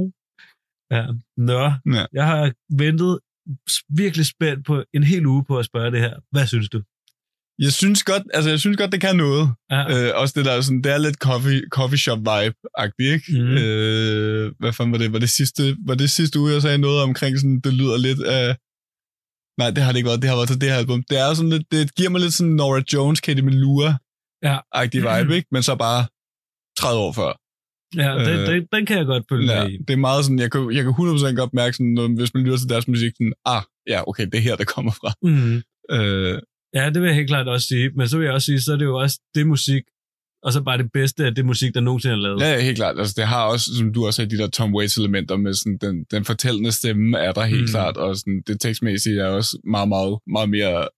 [0.90, 1.06] Ja.
[1.36, 1.62] Nå,
[1.96, 2.04] Ja.
[2.12, 3.18] jeg har ventet
[3.88, 6.14] virkelig spændt på en hel uge på at spørge det her.
[6.32, 6.82] Hvad synes du?
[7.58, 9.54] Jeg synes godt, altså jeg synes godt, det kan noget.
[9.70, 9.82] Ja.
[10.06, 13.32] Øh, også det der, sådan, det er lidt coffee, coffee shop vibe-agtigt, ikke?
[13.32, 13.56] Mhm.
[13.62, 15.12] Øh, hvad fanden var det?
[15.12, 18.22] Var det sidste, var det sidste uge, jeg sagde noget omkring sådan, det lyder lidt
[18.22, 18.56] af...
[19.60, 20.22] Nej, det har det ikke været.
[20.22, 21.02] Det har været til det her album.
[21.10, 23.90] Det er sådan lidt, det giver mig lidt sådan Nora Jones, Katie Melua
[24.42, 24.58] Ja.
[24.72, 25.48] agtig vibe, ikke?
[25.52, 26.00] Men så bare
[26.78, 27.32] 30 år før.
[27.96, 29.76] Ja, den, Øh, den, den kan jeg godt følge Ja, med i.
[29.76, 32.42] det er meget sådan, jeg kan, jeg kan 100% godt mærke sådan, når, hvis man
[32.42, 35.12] lytter til deres musik, sådan, ah, ja, okay, det er her, det kommer fra.
[35.22, 35.62] Mm.
[35.96, 36.38] Øh,
[36.74, 37.90] Ja, det vil jeg helt klart også sige.
[37.96, 39.82] Men så vil jeg også sige, så er det jo også det musik,
[40.42, 42.40] og så bare det bedste af det musik, der nogensinde er lavet.
[42.40, 42.98] Ja, helt klart.
[42.98, 46.04] Altså, det har også, som du også sagde, de der Tom Waits-elementer med sådan, den,
[46.10, 47.66] den fortællende stemme er der helt mm.
[47.68, 50.88] klart, og sådan, det tekstmæssige er også meget, meget, meget mere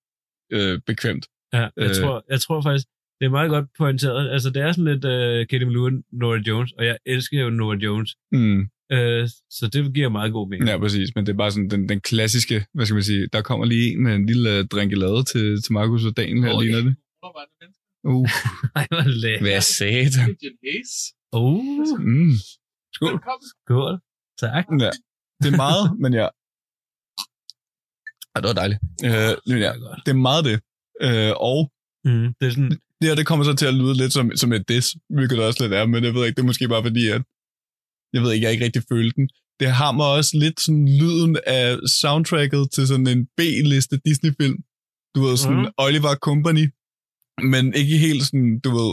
[0.52, 1.26] øh, bekvemt.
[1.52, 1.94] Ja, jeg, Øh.
[1.94, 2.86] tror, jeg tror faktisk,
[3.20, 4.30] det er meget godt pointeret.
[4.30, 7.76] Altså, det er sådan lidt uh, Katie Malou Nora Jones, og jeg elsker jo Nora
[7.76, 8.16] Jones.
[8.32, 8.60] Mm.
[8.94, 9.24] Uh,
[9.56, 10.68] så det giver meget god mening.
[10.68, 11.08] Ja, præcis.
[11.14, 13.92] Men det er bare sådan den, den klassiske, hvad skal man sige, der kommer lige
[13.92, 16.62] en med en lille drinkelade til, til Markus og Daniel her, Oj.
[16.62, 16.96] ligner det.
[18.04, 18.28] Uh,
[18.76, 19.42] Ej, hvor lækkert.
[19.42, 20.36] hvad satan.
[21.32, 22.32] Uh, Mm.
[22.94, 23.20] Skål.
[23.64, 23.98] skål.
[24.40, 24.64] Tak.
[24.80, 24.90] Ja.
[25.42, 26.28] Det er meget, men ja.
[28.32, 28.80] Ja, det var dejligt.
[29.04, 30.00] Øh, men ja, godt.
[30.06, 30.56] det er meget det.
[31.06, 31.72] Øh, og
[32.08, 34.52] Mm, det er sådan, det her, det kommer så til at lyde lidt som, som
[34.52, 36.82] et diss, hvilket det også lidt er, men jeg ved ikke, det er måske bare
[36.82, 37.22] fordi, at
[38.12, 39.28] jeg ved ikke, jeg ikke rigtig følte den.
[39.60, 44.58] Det har mig også lidt sådan lyden af soundtracket til sådan en B-liste Disney-film.
[45.14, 45.72] Du ved, sådan mm.
[45.78, 46.66] Oliver Company,
[47.52, 48.92] men ikke helt sådan, du ved,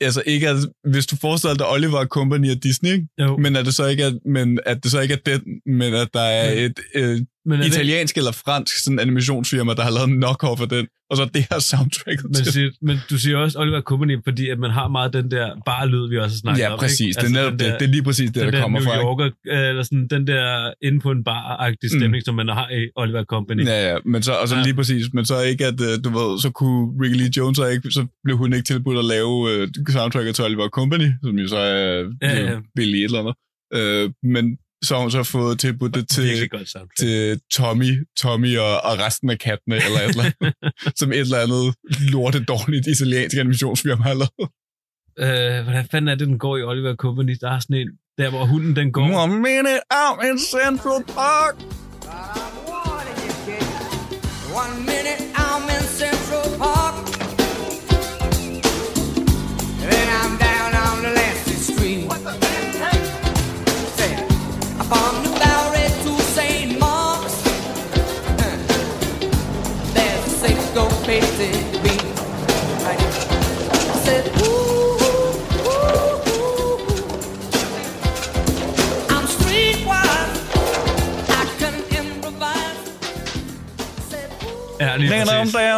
[0.00, 0.56] altså ikke at,
[0.92, 3.08] hvis du forestiller dig Oliver Company og Disney, ikke?
[3.20, 3.36] jo.
[3.36, 6.08] men at det så ikke er, men at det så ikke er den, men at
[6.14, 10.08] der er et øh, men er det, italiensk eller fransk sådan animationsfirma, der har lavet
[10.08, 13.58] en knock-off af den, og så det her soundtracket men, siger, men du siger også
[13.58, 16.66] Oliver Company, fordi at man har meget den der bare lyd, vi også har snakket
[16.66, 16.72] om.
[16.72, 17.00] Ja, præcis.
[17.00, 17.20] Ikke?
[17.20, 17.60] Det er den det.
[17.60, 18.94] der- Det er lige præcis det, den der der kommer New fra.
[18.94, 19.04] ikke?
[19.04, 21.98] Yorker, øh, eller sådan, den der inde på en bar-agtig Mm.
[21.98, 23.64] stemning, som man har i Oliver Company.
[23.66, 24.62] Ja, ja, men så, og så Ja.
[24.62, 27.66] lige præcis, men så ikke, at øh, du ved, så kunne Ricky Lee Jones så
[27.66, 31.48] ikke, så blev hun ikke tilbudt at lave øh, soundtracket til Oliver Company, som jo
[31.48, 32.50] så er Ja, ja, ja.
[32.50, 32.82] ja.
[32.82, 33.34] Et eller andet.
[33.78, 34.44] Øh, men
[34.82, 36.50] så har hun så fået tilbudt det til,
[36.98, 40.54] til Tommy, Tommy og, og resten af kattene, eller et eller andet,
[40.98, 41.74] som et eller andet
[42.12, 44.50] lortet dårligt italiensk animationsfirma har lavet.
[45.18, 47.36] øh, hvordan fanden er det, den går i Oliver Company?
[47.40, 49.22] Der er sådan en, der hvor hunden den går.
[49.22, 51.81] One minute out in Central Park.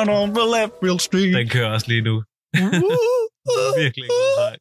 [0.06, 1.34] Down on the left field street.
[1.34, 2.14] Den kører også lige nu.
[3.82, 4.56] Virkelig god.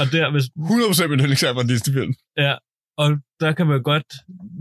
[0.00, 0.44] Og der, hvis,
[1.04, 2.12] 100% min yndlingsang fra en Disney-film.
[2.38, 2.54] ja,
[2.98, 3.08] og
[3.40, 4.08] der kan man godt,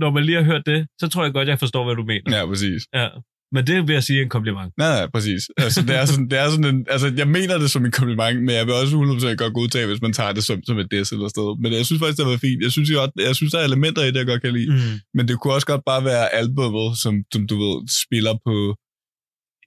[0.01, 2.37] når man lige har hørt det, så tror jeg godt, jeg forstår, hvad du mener.
[2.37, 2.81] Ja, præcis.
[2.93, 3.07] Ja.
[3.55, 4.73] Men det vil jeg sige er en kompliment.
[4.77, 5.41] Nej, nej, præcis.
[5.57, 8.37] Altså, det er sådan, det er sådan en, altså, jeg mener det som en kompliment,
[8.45, 11.11] men jeg vil også 100% godt godtage, hvis man tager det som, som et diss
[11.11, 11.47] eller sted.
[11.61, 12.63] Men jeg synes faktisk, det var fint.
[12.65, 14.71] Jeg synes, jeg, jeg synes der er elementer i det, jeg godt kan lide.
[14.71, 14.95] Mm.
[15.13, 18.55] Men det kunne også godt bare være albummet, som, som du ved, spiller på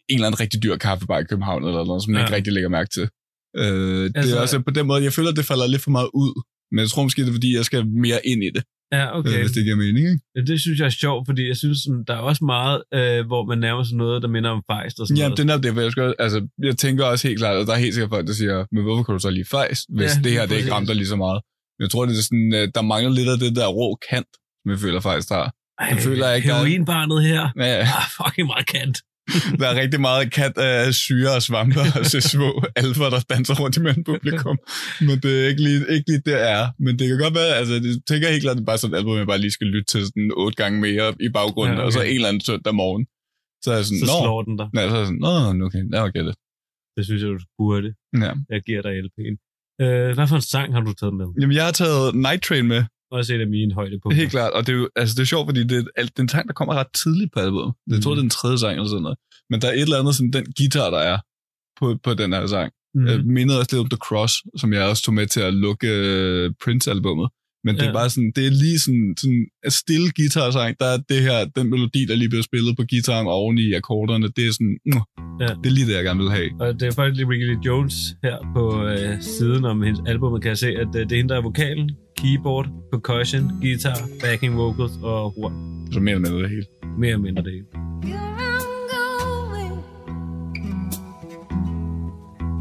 [0.08, 2.26] en eller anden rigtig dyr kaffebar i København, eller noget, som man Ja.
[2.26, 3.06] ikke rigtig lægger mærke til.
[3.56, 3.64] Øh,
[4.04, 6.10] det Altså- er også på den måde, jeg føler, at det falder lidt for meget
[6.22, 6.32] ud.
[6.72, 9.28] Men jeg tror måske, det er, fordi jeg skal mere ind i det, Ja, okay.
[9.30, 9.38] okay.
[9.42, 10.04] hvis det giver mening.
[10.12, 10.20] Ikke?
[10.36, 11.78] Ja, Det synes jeg er sjovt, fordi jeg synes,
[12.08, 15.04] der er også meget, øh, hvor man nærmer sig noget, der minder om fejst og
[15.06, 15.38] sådan Ja, noget.
[15.38, 16.38] det er det, jeg, skal, altså,
[16.68, 19.02] jeg tænker også helt klart, at der er helt sikkert folk, der siger, men hvorfor
[19.04, 21.18] kan du så lide fejs, hvis Ja, det her lige det ikke dig lige så
[21.26, 21.40] meget?
[21.82, 24.30] Jeg tror, det er sådan, øh, der mangler lidt af det der rå kant,
[24.60, 25.36] som jeg føler faktisk, der.
[25.80, 27.42] Ej, jeg føler ikke, er- Heroinbarnet her.
[27.62, 27.80] Ja, ja.
[27.98, 28.96] Ah, fucking meget kant.
[29.60, 32.50] der er rigtig meget kant af syre og svampe, og så små
[32.82, 34.56] alfer, der danser rundt imellem publikum.
[35.08, 36.62] Men det er ikke lige, ikke lige der er.
[36.84, 38.94] Men det kan godt være, altså, jeg tænker helt klart, at det er bare sådan
[38.94, 41.80] et album, jeg bare lige skal lytte til sådan otte gange mere i baggrunden, Ja,
[41.80, 41.86] okay.
[41.86, 43.04] og så en eller anden søndag morgen.
[43.64, 44.68] Så er jeg sådan, Så nå, slår den dig.
[44.76, 45.22] Ja, så er jeg sådan,
[45.58, 46.34] nå, okay, jeg okay det.
[46.96, 47.88] Det synes jeg, du burde.
[48.24, 48.32] Ja.
[48.52, 49.34] Jeg giver dig LP'en.
[49.82, 51.26] Øh, hvad for en sang har du taget med?
[51.40, 54.16] Jamen, jeg har taget Night Train med, også et af mine højdepunkter.
[54.20, 56.18] Helt klart, og det er jo altså, det er sjovt, fordi det er, alt- det
[56.18, 57.74] er en sang, der kommer ret tidligt på albumet.
[57.90, 58.16] Jeg tror, Mhm.
[58.16, 59.18] det er den tredje sang eller sådan noget.
[59.50, 61.18] Men der er et eller andet, sådan den guitar, der er
[61.78, 62.72] på, på den her sang.
[62.94, 63.06] Mm.
[63.06, 65.88] Jeg mindede også lidt om The Cross, som jeg også tog med til at lukke
[66.46, 67.28] uh, Prince-albummet.
[67.64, 67.88] Men det Ja.
[67.88, 70.76] er bare sådan, det er lige sådan, sådan en stille guitar-sang.
[70.80, 74.26] Der er det her, den melodi, der lige bliver spillet på gitaren oven i akkorderne.
[74.36, 75.00] Det er sådan, mm,
[75.40, 75.46] Ja.
[75.60, 76.50] det er lige det, jeg gerne vil have.
[76.60, 80.40] Og det er faktisk lige Ricky Lee Jones her på øh, siden om hendes album,
[80.40, 84.56] kan jeg se, at øh, det er hende, der er vokalen, keyboard, percussion, guitar, backing
[84.56, 85.52] vocals og horn.
[85.92, 86.66] Så mere eller mindre det hele.
[86.98, 87.66] Mere eller mindre det hele.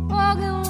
[0.10, 0.61] Walking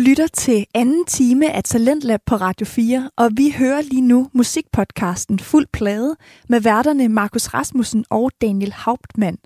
[0.00, 5.38] lytter til anden time af Talentlab på Radio 4, og vi hører lige nu musikpodcasten
[5.38, 6.16] Fuld Plade
[6.48, 9.36] med værterne Markus Rasmussen og Daniel Hauptmann.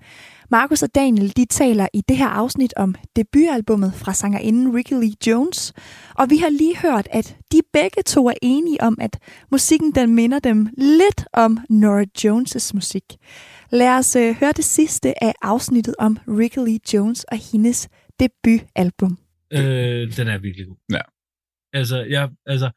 [0.50, 5.14] Markus og Daniel de taler i det her afsnit om debutalbummet fra sangerinden Ricky Lee
[5.26, 5.72] Jones,
[6.14, 9.18] og vi har lige hørt, at de begge to er enige om, at
[9.50, 13.04] musikken den minder dem lidt om Nora Jones' musik.
[13.70, 17.88] Lad os øh, høre det sidste af afsnittet om Ricky Lee Jones og hendes
[18.20, 19.23] debutalbum.
[19.54, 20.76] Øh, den er virkelig god.
[20.92, 21.00] Ja.
[21.72, 22.70] Altså jeg, altså,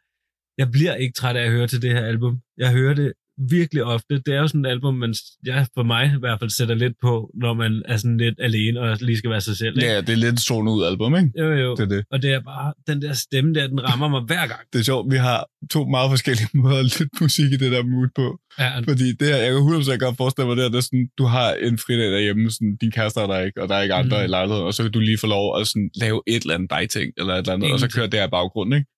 [0.58, 2.42] jeg bliver ikke træt af at høre til det her album.
[2.58, 3.14] Jeg hører det
[3.50, 4.22] virkelig ofte.
[4.26, 5.16] Det er jo sådan et album, man,
[5.46, 8.80] jeg for mig i hvert fald sætter lidt på, når man er sådan lidt alene
[8.82, 9.78] og lige skal være sig selv.
[9.78, 9.88] Ikke?
[9.88, 11.32] Ja, det er lidt sådan ud album, ikke?
[11.40, 11.76] Jo, jo.
[11.76, 12.06] Det er det.
[12.12, 14.62] Og det er bare, den der stemme der, den rammer mig hver gang.
[14.74, 15.40] Det er sjovt, vi har
[15.72, 18.28] to meget forskellige måder at lytte musik i det der mood på.
[18.60, 21.08] Ja, Fordi det her, jeg kan 100% godt forestille mig, det, her, det er sådan,
[21.18, 23.96] du har en fridag derhjemme, sådan, din kæreste er der ikke, og der er ikke
[24.02, 24.26] andre mm.
[24.26, 26.70] i lejligheden, og så kan du lige få lov at sådan, lave et eller andet
[26.70, 27.94] dig-ting, eller et eller andet, og så Ingenting.
[27.96, 28.90] kører det her i baggrunden, ikke?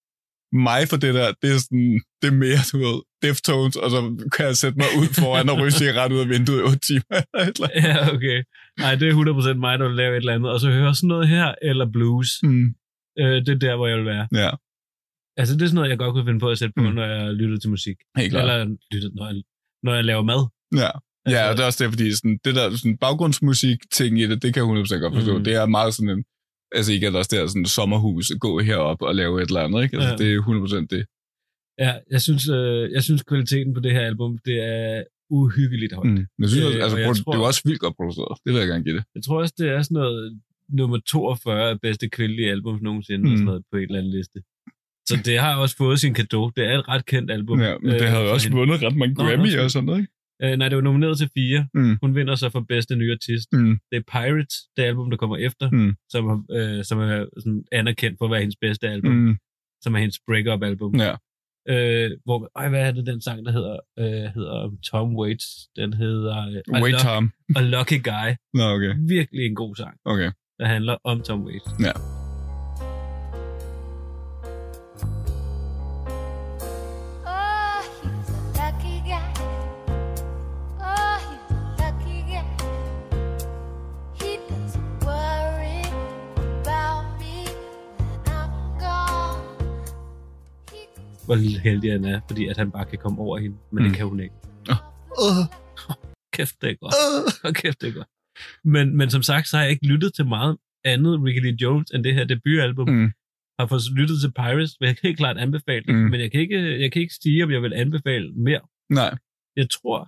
[0.69, 4.25] Mig for det der, det er sådan, det er mere, du ved, Deftones, og så
[4.35, 7.17] kan jeg sætte mig ud foran og ryge cigaret ud af vinduet i 8 timer.
[7.33, 8.43] eller ja, okay.
[8.79, 10.51] Nej, det er 100% mig, der vil lave et eller andet.
[10.51, 12.29] Og så høre sådan noget her, eller blues.
[12.43, 12.75] Mm,
[13.19, 14.27] Øh, det er der, hvor jeg vil være.
[14.33, 14.49] ja,
[15.37, 16.89] Altså, det er sådan noget, jeg godt kunne finde på at sætte på, Mm.
[16.95, 17.97] når jeg lytter til musik.
[18.17, 18.43] helt klart.
[18.43, 19.35] Eller lytter, når, jeg,
[19.83, 20.41] når jeg laver mad.
[20.83, 20.89] Ja.
[21.35, 24.53] Ja, og det er også det, fordi sådan, det der sådan, baggrundsmusik-ting i det, det
[24.53, 25.37] kan jeg 100% godt forstå.
[25.37, 25.43] Mm.
[25.43, 26.23] Det er meget sådan en,
[26.75, 29.95] altså igen også der sådan sommerhus, gå herop og lave et eller andet, ikke?
[29.97, 30.15] Altså, Ja.
[30.15, 31.05] det er 100% det.
[31.79, 36.05] Ja, jeg synes, øh, jeg synes kvaliteten på det her album, det er uhyggeligt højt.
[36.09, 36.13] Mm.
[36.13, 38.37] Men jeg synes, Øh, øh, altså, jeg tror- det er også vildt godt produceret.
[38.45, 39.03] Det vil jeg gerne give det.
[39.15, 43.25] Jeg tror også, det er sådan noget nummer 42 af bedste kvindelige album nogensinde, mm.
[43.25, 44.39] Eller sådan noget på en eller anden liste.
[45.09, 46.49] Så det har også fået sin kado.
[46.55, 47.61] Det er et ret kendt album.
[47.61, 48.57] Ja, men det øh, havde for også hende.
[48.59, 50.13] vundet ret mange Grammy og sådan noget, ikke?
[50.43, 51.67] Øh, nej, det var nomineret til fire.
[51.73, 51.97] Mm.
[52.01, 53.47] Hun vinder så for bedste nye artist.
[53.53, 53.77] Mm.
[53.91, 55.93] Det er Pirates, det album, der kommer efter, Mm.
[56.09, 59.37] som, øh, som er sådan anerkendt for at være hendes bedste album, mm.
[59.83, 60.95] Som er hendes break-up-album.
[60.95, 61.15] Ja.
[61.69, 64.05] Øh, hvor, ej, hvad er det, den sang, der hedder, øh,
[64.35, 65.45] hedder Tom Waits?
[65.75, 67.31] Den hedder øh, Wait Tom.
[67.55, 68.29] A Lucky Guy.
[68.53, 68.93] Nå, okay.
[69.07, 70.31] Virkelig en god sang, Okay.
[70.59, 71.65] der handler om Tom Waits.
[71.79, 71.91] Ja.
[91.29, 93.89] Hvor heldig han er, fordi at han bare kan komme over hende, men mm.
[93.89, 94.35] Det kan hun ikke.
[95.27, 95.45] Uh,
[96.35, 96.93] Kæft, det er godt.
[97.43, 98.07] Hold kæft, det er godt.
[98.63, 101.91] Men, men som sagt, så har jeg ikke lyttet til meget andet Ricky Lee Jones
[101.91, 102.89] end det her debutalbum.
[102.89, 103.09] Mm.
[103.59, 106.01] Har fået lyttet til Pirates, vil jeg helt klart anbefale det, Mm.
[106.11, 108.61] men jeg kan, ikke, jeg kan ikke sige, om jeg vil anbefale mere.
[108.89, 109.11] Nej.
[109.55, 109.99] Jeg tror,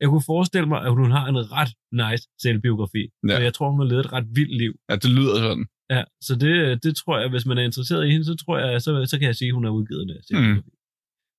[0.00, 3.02] jeg kunne forestille mig, at hun har en ret nice selvbiografi.
[3.28, 3.36] Ja.
[3.36, 4.72] Og jeg tror, hun har levet et ret vildt liv.
[4.90, 5.66] Ja, det lyder sådan.
[5.90, 8.82] Ja, så det, det tror jeg, hvis man er interesseret i hende, så tror jeg,
[8.82, 10.38] så, så kan jeg sige, at hun har udgivet det.
[10.38, 10.62] Mm.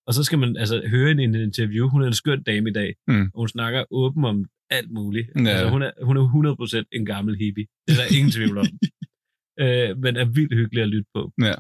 [0.08, 1.88] Og så skal man altså høre hende i en interview.
[1.88, 2.96] Hun er en skøn dame i dag.
[3.08, 3.26] Mm.
[3.34, 5.28] Og hun snakker åben om alt muligt.
[5.36, 5.50] Ja.
[5.50, 7.66] Altså, hun, er, hun er 100% en gammel hippie.
[7.88, 8.68] Det er der ingen tvivl om.
[9.64, 11.32] øh, men er vildt hyggelig at lytte på.
[11.42, 11.56] Ja.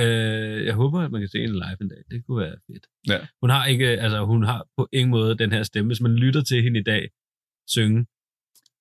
[0.00, 2.02] Øh, jeg håber, at man kan se hende live en dag.
[2.10, 2.86] Det kunne være fedt.
[3.08, 3.18] Ja.
[3.42, 5.88] Hun har ikke, altså hun har på ingen måde den her stemme.
[5.88, 7.10] Hvis man lytter til hende i dag
[7.68, 8.06] synge,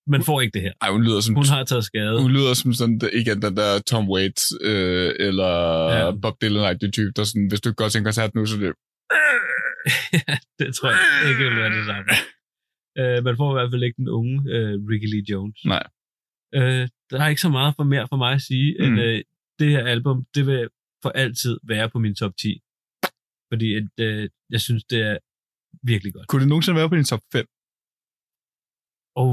[0.08, 0.74] man får ikke det her.
[0.82, 1.36] Ej, hun lyder som...
[1.36, 2.22] Hun har taget skade.
[2.22, 5.52] Hun lyder som sådan, igen, den der Tom Waits, øh, eller
[5.98, 6.12] Ja.
[6.22, 8.64] Bob Dylan-agtige type, der sådan, hvis du ikke går til en koncert nu, så det...
[10.28, 12.12] ja, det tror jeg ikke vil være det samme.
[13.00, 15.60] Øh, man får i hvert fald ikke den unge øh, Ricky Lee Jones.
[15.66, 15.84] Nej.
[16.56, 18.98] Øh, der er ikke så meget for mere for mig at sige, mm.
[18.98, 19.22] At øh,
[19.60, 20.68] det her album, det vil
[21.04, 22.62] for altid være på min top 10.
[23.52, 25.18] Fordi at, øh, jeg synes, det er
[25.84, 26.28] virkelig godt.
[26.28, 27.46] Kunne det nogensinde være på din top 5?
[29.16, 29.32] Og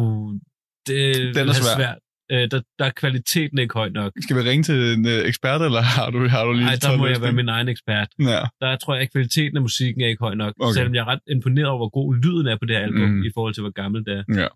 [0.88, 1.76] det Den er svær.
[1.76, 1.98] svært.
[2.32, 4.12] Øh, der, der er kvaliteten ikke høj nok.
[4.20, 6.96] Skal vi ringe til en øh, ekspert, eller har du, har du lige Nej, der
[6.96, 8.08] må jeg være min egen ekspert.
[8.18, 10.52] Ja, Der tror jeg, at kvaliteten af musikken er ikke høj nok.
[10.60, 10.74] Okay.
[10.76, 13.22] Selvom jeg er ret imponeret over, hvor god lyden er på det her album, Mm.
[13.28, 14.24] i forhold til, hvor gammelt det er.
[14.42, 14.48] ja.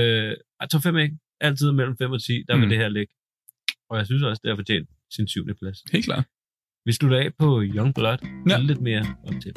[0.00, 1.16] Øh, jeg tror 5 ikke.
[1.40, 2.60] Altid mellem 5 og 10, der mm.
[2.62, 3.12] vil det her ligge.
[3.90, 5.78] Og jeg synes også, det har fortjent sin syvende plads.
[5.92, 6.24] Helt klart.
[6.86, 8.18] Vi slutter af på Young Blood.
[8.50, 8.58] Ja.
[8.58, 9.52] Lidt mere op til.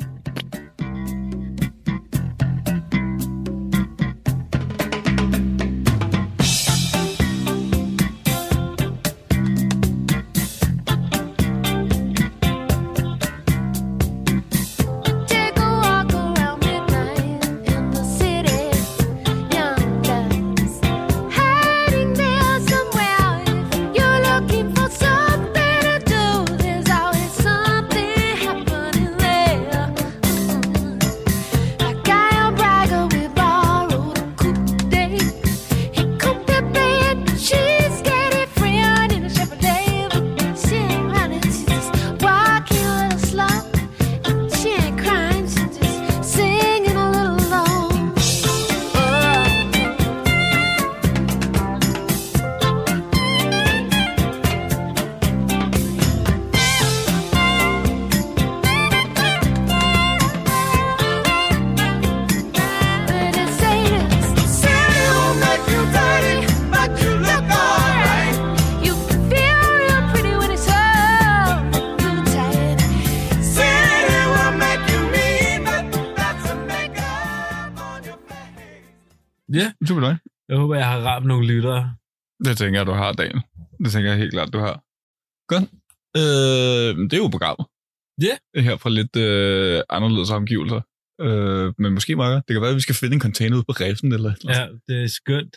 [82.48, 83.42] Det tænker jeg, du har, Daniel.
[83.84, 84.76] Det tænker jeg helt klart, du har.
[85.52, 85.66] Godt.
[86.20, 87.66] Øh, men det er jo programmet.
[88.28, 88.62] Ja.
[88.62, 90.82] Her fra lidt øh, anderledes omgivelser.
[91.22, 92.44] Øh, men måske meget.
[92.48, 94.68] Det kan være, at vi skal finde en container ude på rejsen eller eller Ja,
[94.88, 95.56] det er skønt.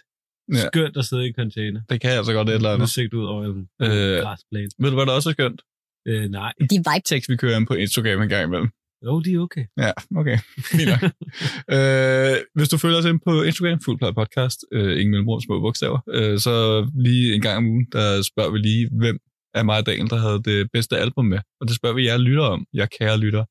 [0.52, 0.66] Ja.
[0.66, 1.80] Skønt at sidde i en container.
[1.90, 2.82] Det kan altså godt et eller andet.
[2.82, 4.70] Udsigt ud over en Øh, græsplæne.
[4.78, 5.62] Ved du, hvad der også er skønt?
[6.08, 6.52] Øh, nej.
[6.70, 8.70] De vibe vi kører ind på Instagram en gang imellem.
[9.04, 9.64] Jo, de er okay.
[9.78, 10.38] Ja, okay.
[11.74, 16.00] Øh, hvis du følger os ind på Instagram, Fuldplade Podcast, øh, ingen mellemrum, små bogstaver,
[16.08, 16.54] øh, så
[16.94, 19.18] lige en gang om ugen, der spørger vi lige, hvem
[19.54, 21.38] af mig og Daniel, der havde det bedste album med.
[21.60, 23.44] Og det spørger vi jer lytter om, jer kære lytter,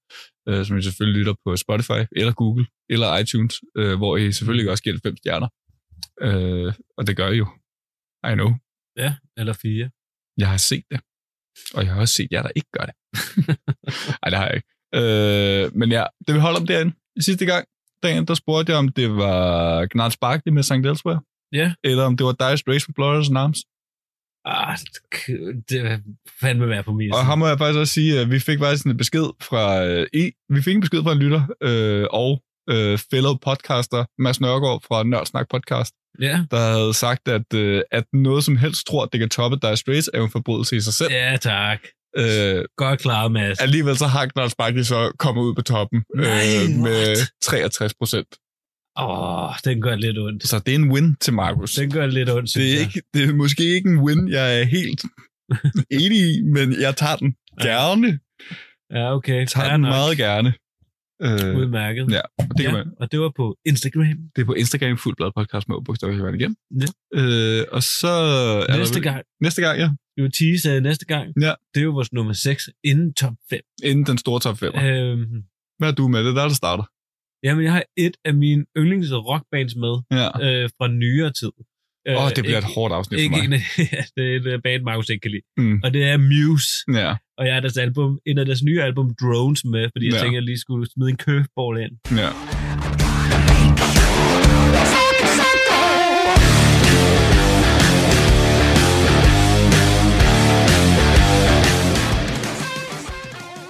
[0.49, 4.71] øh, som I selvfølgelig lytter på Spotify, eller Google, eller iTunes, øh, hvor I selvfølgelig
[4.71, 5.49] også giver det fem stjerner.
[6.21, 7.47] Øh, og det gør I jo.
[8.31, 8.51] I know.
[8.97, 9.89] Ja, eller fire.
[10.37, 10.99] Jeg har set det.
[11.75, 12.95] Og jeg har også set jer, der ikke gør det.
[14.21, 14.78] Nej, det har jeg ikke.
[14.95, 16.93] Øh, men ja, det vi holder om derinde.
[17.19, 17.65] Sidste gang,
[18.03, 20.71] dagen, der spurgte jeg, om det var Gnarls Barkley med St.
[20.71, 21.19] Elsewhere,
[21.53, 21.73] Ja.
[21.83, 23.59] eller om det var Dire Straits med Glorious Arms.
[24.45, 24.77] Ah,
[25.69, 26.03] det-
[26.41, 28.85] fandme være på min Og her må jeg faktisk også sige, at vi fik faktisk
[28.85, 32.97] en besked fra øh, en, vi fik en besked fra en lytter øh, og øh,
[33.11, 36.45] fellow podcaster, Mads Nørgaard fra Nørdsnak Podcast, Ja.
[36.51, 39.77] der havde sagt, at, øh, at noget som helst tror, at det kan toppe Dire
[39.77, 41.11] Straits, er en forbrydelse i sig selv.
[41.11, 41.79] Ja, tak.
[42.17, 43.59] Øh, Godt klaret, Mads.
[43.59, 47.31] alligevel så har Gnarls Barkley så kommet ud på toppen Nej, øh, med what?
[47.43, 48.27] 63 procent.
[48.99, 50.47] Åh, oh, den gør lidt ondt.
[50.47, 51.73] Så det er en win til Markus.
[51.73, 54.63] Den gør lidt ondt, Det er, ikke, det er måske ikke en win, jeg er
[54.63, 55.01] helt
[56.01, 58.19] enig i, men jeg tager den gerne.
[58.91, 59.35] Ja, okay.
[59.39, 59.89] Jeg tager Fair den nok.
[59.89, 60.53] meget gerne.
[61.23, 62.11] Øh, Udmærket.
[62.11, 64.17] ja, og det, ja, man, og det var på Instagram.
[64.35, 66.55] det er på Instagram, fuldt blad podcast med bogstaver hele vejen igennem.
[66.81, 66.87] Ja.
[67.19, 68.13] Øh, og så...
[68.69, 69.89] er Næste gang, Næste gang, ja.
[70.15, 71.53] vi vil tease uh, næste gang, Ja.
[71.73, 73.59] det er jo vores nummer 6 inden top 5.
[73.83, 74.73] Inden den store top 5.
[74.75, 75.43] Øhm,
[75.79, 76.19] Hvad er du med?
[76.23, 76.83] Det er der, der starter.
[77.43, 80.27] jamen, jeg har et af mine yndlings rockbands med Ja.
[80.45, 81.51] øh, fra nyere tid.
[82.17, 83.43] Åh, oh, det bliver ikke, et hårdt afsnit for ikke, mig.
[83.43, 85.41] ikke, ja, det er et øh, band, Markus ikke kan lide.
[85.57, 85.81] Mm.
[85.83, 86.73] Og det er Muse.
[87.01, 90.13] Ja, Og jeg har deres album, en af deres nye album, Drones, med, fordi jeg
[90.13, 90.19] Ja.
[90.19, 91.93] tænkte, at jeg lige skulle smide en curveball ind.
[92.23, 92.29] ja.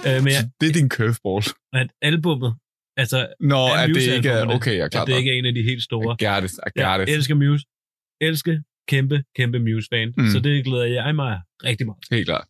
[0.06, 1.44] Øh, men jeg, det er din curveball.
[1.80, 2.52] at albummet,
[2.96, 4.46] altså, Nå, af at det ikke er...
[4.56, 5.02] Okay, jeg er klar.
[5.02, 6.16] at det ikke er en af de helt store.
[6.20, 7.08] I got it, I got Jeg it.
[7.16, 7.64] elsker Muse.
[8.20, 8.56] Elsker
[8.88, 10.08] kæmpe, kæmpe Muse-fan.
[10.16, 10.30] Mm.
[10.32, 12.04] Så det glæder jeg mig rigtig meget.
[12.10, 12.46] Helt klart.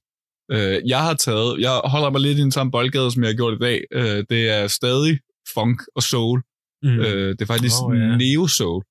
[0.53, 3.37] Øh, jeg har taget, jeg holder mig lidt i den samme boldgade, som jeg har
[3.37, 3.79] gjort i dag.
[3.93, 5.19] Øh, det er stadig
[5.55, 6.43] funk og soul.
[6.83, 6.99] Mm.
[7.01, 8.17] Øh, det er faktisk oh, ja.
[8.17, 8.83] neo-soul.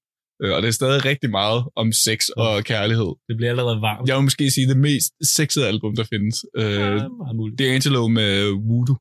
[0.44, 3.12] Øh, og det er stadig rigtig meget om sex og kærlighed.
[3.28, 4.08] Det bliver allerede varmt.
[4.08, 6.46] Jeg vil måske sige det mest sexede album, der findes.
[6.58, 7.60] Øh, ja, meget muligt.
[7.60, 8.32] det er Angelo med
[8.68, 8.96] Voodoo.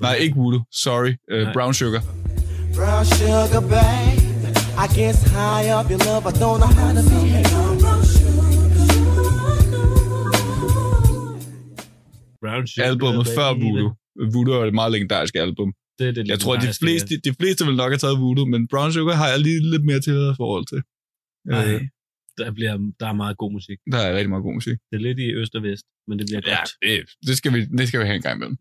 [0.00, 0.62] Nej, ikke Voodoo.
[0.72, 1.12] Sorry.
[1.30, 1.52] Øh, Nej.
[1.52, 2.02] Brown Sugar.
[2.76, 4.23] Brown sugar, babe.
[4.76, 7.02] I guess high up your love, I don't know how to
[12.66, 13.88] Sugar, Albumet før Voodoo.
[14.34, 15.68] Voodoo er et meget legendarisk album.
[15.98, 18.46] Det er det Jeg tror, at de fleste, de fleste vil nok have taget Voodoo,
[18.54, 20.80] men Brown Sugar har jeg lige lidt mere til forhold til.
[21.52, 21.60] ja.
[21.74, 21.88] Øh, Nej,
[22.38, 23.78] der, bliver, der er meget god musik.
[23.92, 24.76] der er rigtig meget god musik.
[24.90, 26.70] Det er lidt i øst og vest, men det bliver Ja, godt.
[26.86, 26.94] det,
[27.26, 28.56] det, skal vi, det skal vi have en gang imellem.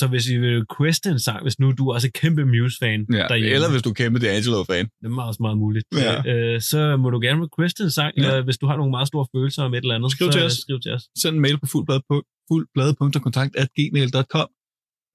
[0.00, 3.00] Så hvis I vil requeste en sang, hvis nu du er også er kæmpe Muse-fan
[3.12, 4.84] Ja, derhjemme, eller hvis du er kæmpe D'Angelo-fan.
[5.00, 6.14] det er meget, meget muligt, Ja.
[6.32, 8.22] øh, så må du gerne requeste en sang, Ja.
[8.22, 10.42] eller hvis du har nogle meget store følelser om et eller andet, Skriv så til
[10.46, 10.52] os.
[10.52, 11.02] skriv til os.
[11.22, 12.16] Send en mail på fuldblad på
[12.48, 14.48] fuldblad.kontakt.gmail.com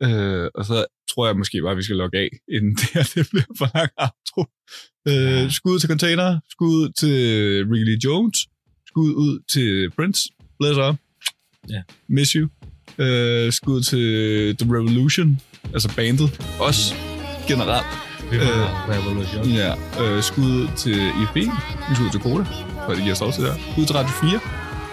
[0.06, 3.04] øh, Og så tror jeg måske bare, at vi skal logge af, inden det her
[3.16, 4.42] det bliver for lang outro.
[5.08, 5.14] Øh,
[5.44, 5.50] Ja.
[5.50, 7.18] skud til Container, skud til
[7.72, 8.38] Ricky Jones,
[8.88, 10.22] skud ud til Prince,
[10.60, 10.96] bless up,
[11.70, 11.82] Ja.
[12.08, 12.48] miss you,
[12.98, 15.40] øh, skud til The Revolution,
[15.74, 16.94] altså bandet, også
[17.48, 17.86] generelt.
[18.32, 18.44] Vi Øh,
[18.90, 19.46] Revolution.
[19.46, 19.74] Ja,
[20.04, 21.38] øh, skud til IFB,
[21.96, 22.44] skud til Koda,
[22.86, 23.54] for at de giver os det her.
[23.72, 24.40] Skud til Radio 4,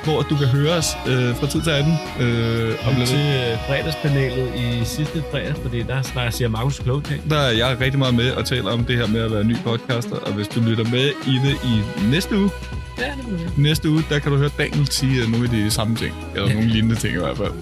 [0.05, 1.95] hvor du kan høre os øh, fra tid til anden.
[2.21, 3.09] Øh, om lidt.
[3.09, 7.31] til øh, fredagspanelet i sidste fredag, fordi der snakker siger Markus kloge ting.
[7.31, 9.57] Der er jeg rigtig meget med at tale om det her med at være ny
[9.65, 12.51] podcaster, og hvis du lytter med i det i næste uge,
[12.99, 13.63] Ja, det vi.
[13.63, 16.53] næste uge, der kan du høre Daniel sige øh, nogle af de samme ting, eller
[16.55, 17.53] nogle lignende ting i hvert fald.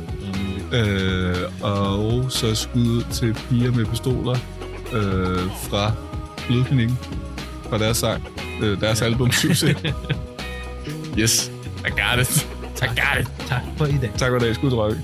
[0.73, 4.37] Øh, og så skud til piger med pistoler
[4.93, 5.93] øh, fra
[6.47, 6.99] Blodklinikken,
[7.68, 8.29] fra deres sang,
[8.62, 9.77] øh, deres album Succes.
[11.21, 11.53] yes,
[11.87, 12.47] I got it.
[12.83, 13.31] I got it.
[13.47, 14.11] Tak for i dag.
[14.16, 14.55] Tak for i dag.
[14.55, 15.01] Skud til Røkke.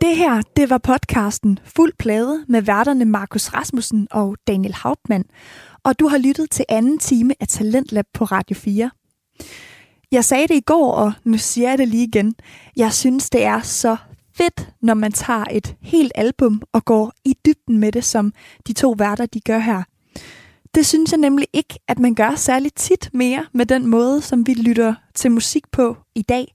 [0.00, 5.24] Det her, det var podcasten Fuld Plade med værterne Markus Rasmussen og Daniel Hauptmann.
[5.86, 8.90] Og du har lyttet til anden time af Talentlab på Radio 4.
[10.12, 12.34] Jeg sagde det i går, og nu siger jeg det lige igen.
[12.76, 13.96] Jeg synes, det er så
[14.34, 18.32] fedt, når man tager et helt album og går i dybden med det, som
[18.66, 19.82] de to værter de gør her.
[20.74, 24.46] Det synes jeg nemlig ikke, at man gør særlig tit mere med den måde, som
[24.46, 26.54] vi lytter til musik på i dag.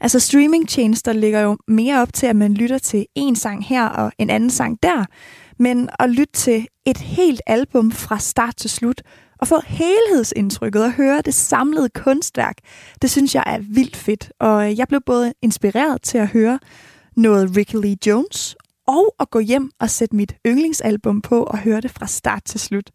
[0.00, 4.12] Altså streamingtjenester ligger jo mere op til, at man lytter til en sang her og
[4.18, 5.04] en anden sang der.
[5.60, 9.02] Men at lytte til et helt album fra start til slut,
[9.38, 12.56] og få helhedsindtrykket og høre det samlede kunstværk,
[13.02, 14.32] det synes jeg er vildt fedt.
[14.38, 16.58] Og øh, jeg blev både inspireret til at høre
[17.16, 18.56] noget Ricky Lee Jones,
[18.86, 22.60] og at gå hjem og sætte mit yndlingsalbum på og høre det fra start til
[22.60, 22.90] slut.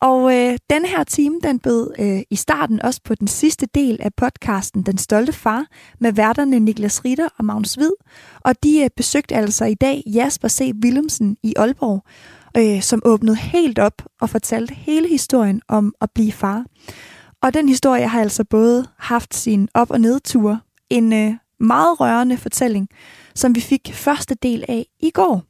[0.00, 3.98] Og øh, den her time, den bød øh, i starten også på den sidste del
[4.00, 5.66] af podcasten Den Stolte Far
[6.00, 7.92] med værterne Niklas Ritter og Magnus Hvid.
[8.40, 10.72] Og de øh, besøgte altså i dag Jasper C.
[10.84, 12.04] Willemsen i Aalborg,
[12.56, 16.64] øh, som åbnede helt op og fortalte hele historien om at blive far.
[17.42, 20.60] Og den historie har altså både haft sin op- og nedtur.
[20.90, 22.88] En øh, meget rørende fortælling,
[23.34, 25.42] som vi fik første del af i går,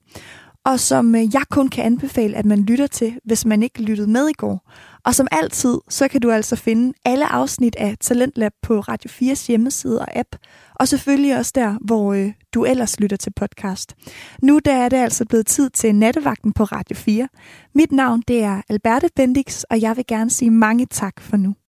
[0.66, 4.10] og som øh, jeg kun kan anbefale, at man lytter til, hvis man ikke lyttede
[4.10, 4.70] med i går.
[5.04, 9.46] Og som altid, så kan du altså finde alle afsnit af Talentlab på Radio 4's
[9.46, 10.28] hjemmeside og app,
[10.74, 13.94] og selvfølgelig også der, hvor øh, du ellers lytter til podcast.
[14.42, 17.28] Nu der er det altså blevet tid til nattevagten på Radio 4.
[17.74, 21.54] Mit navn det er Alberte Bendix, og jeg vil gerne sige mange tak for nu.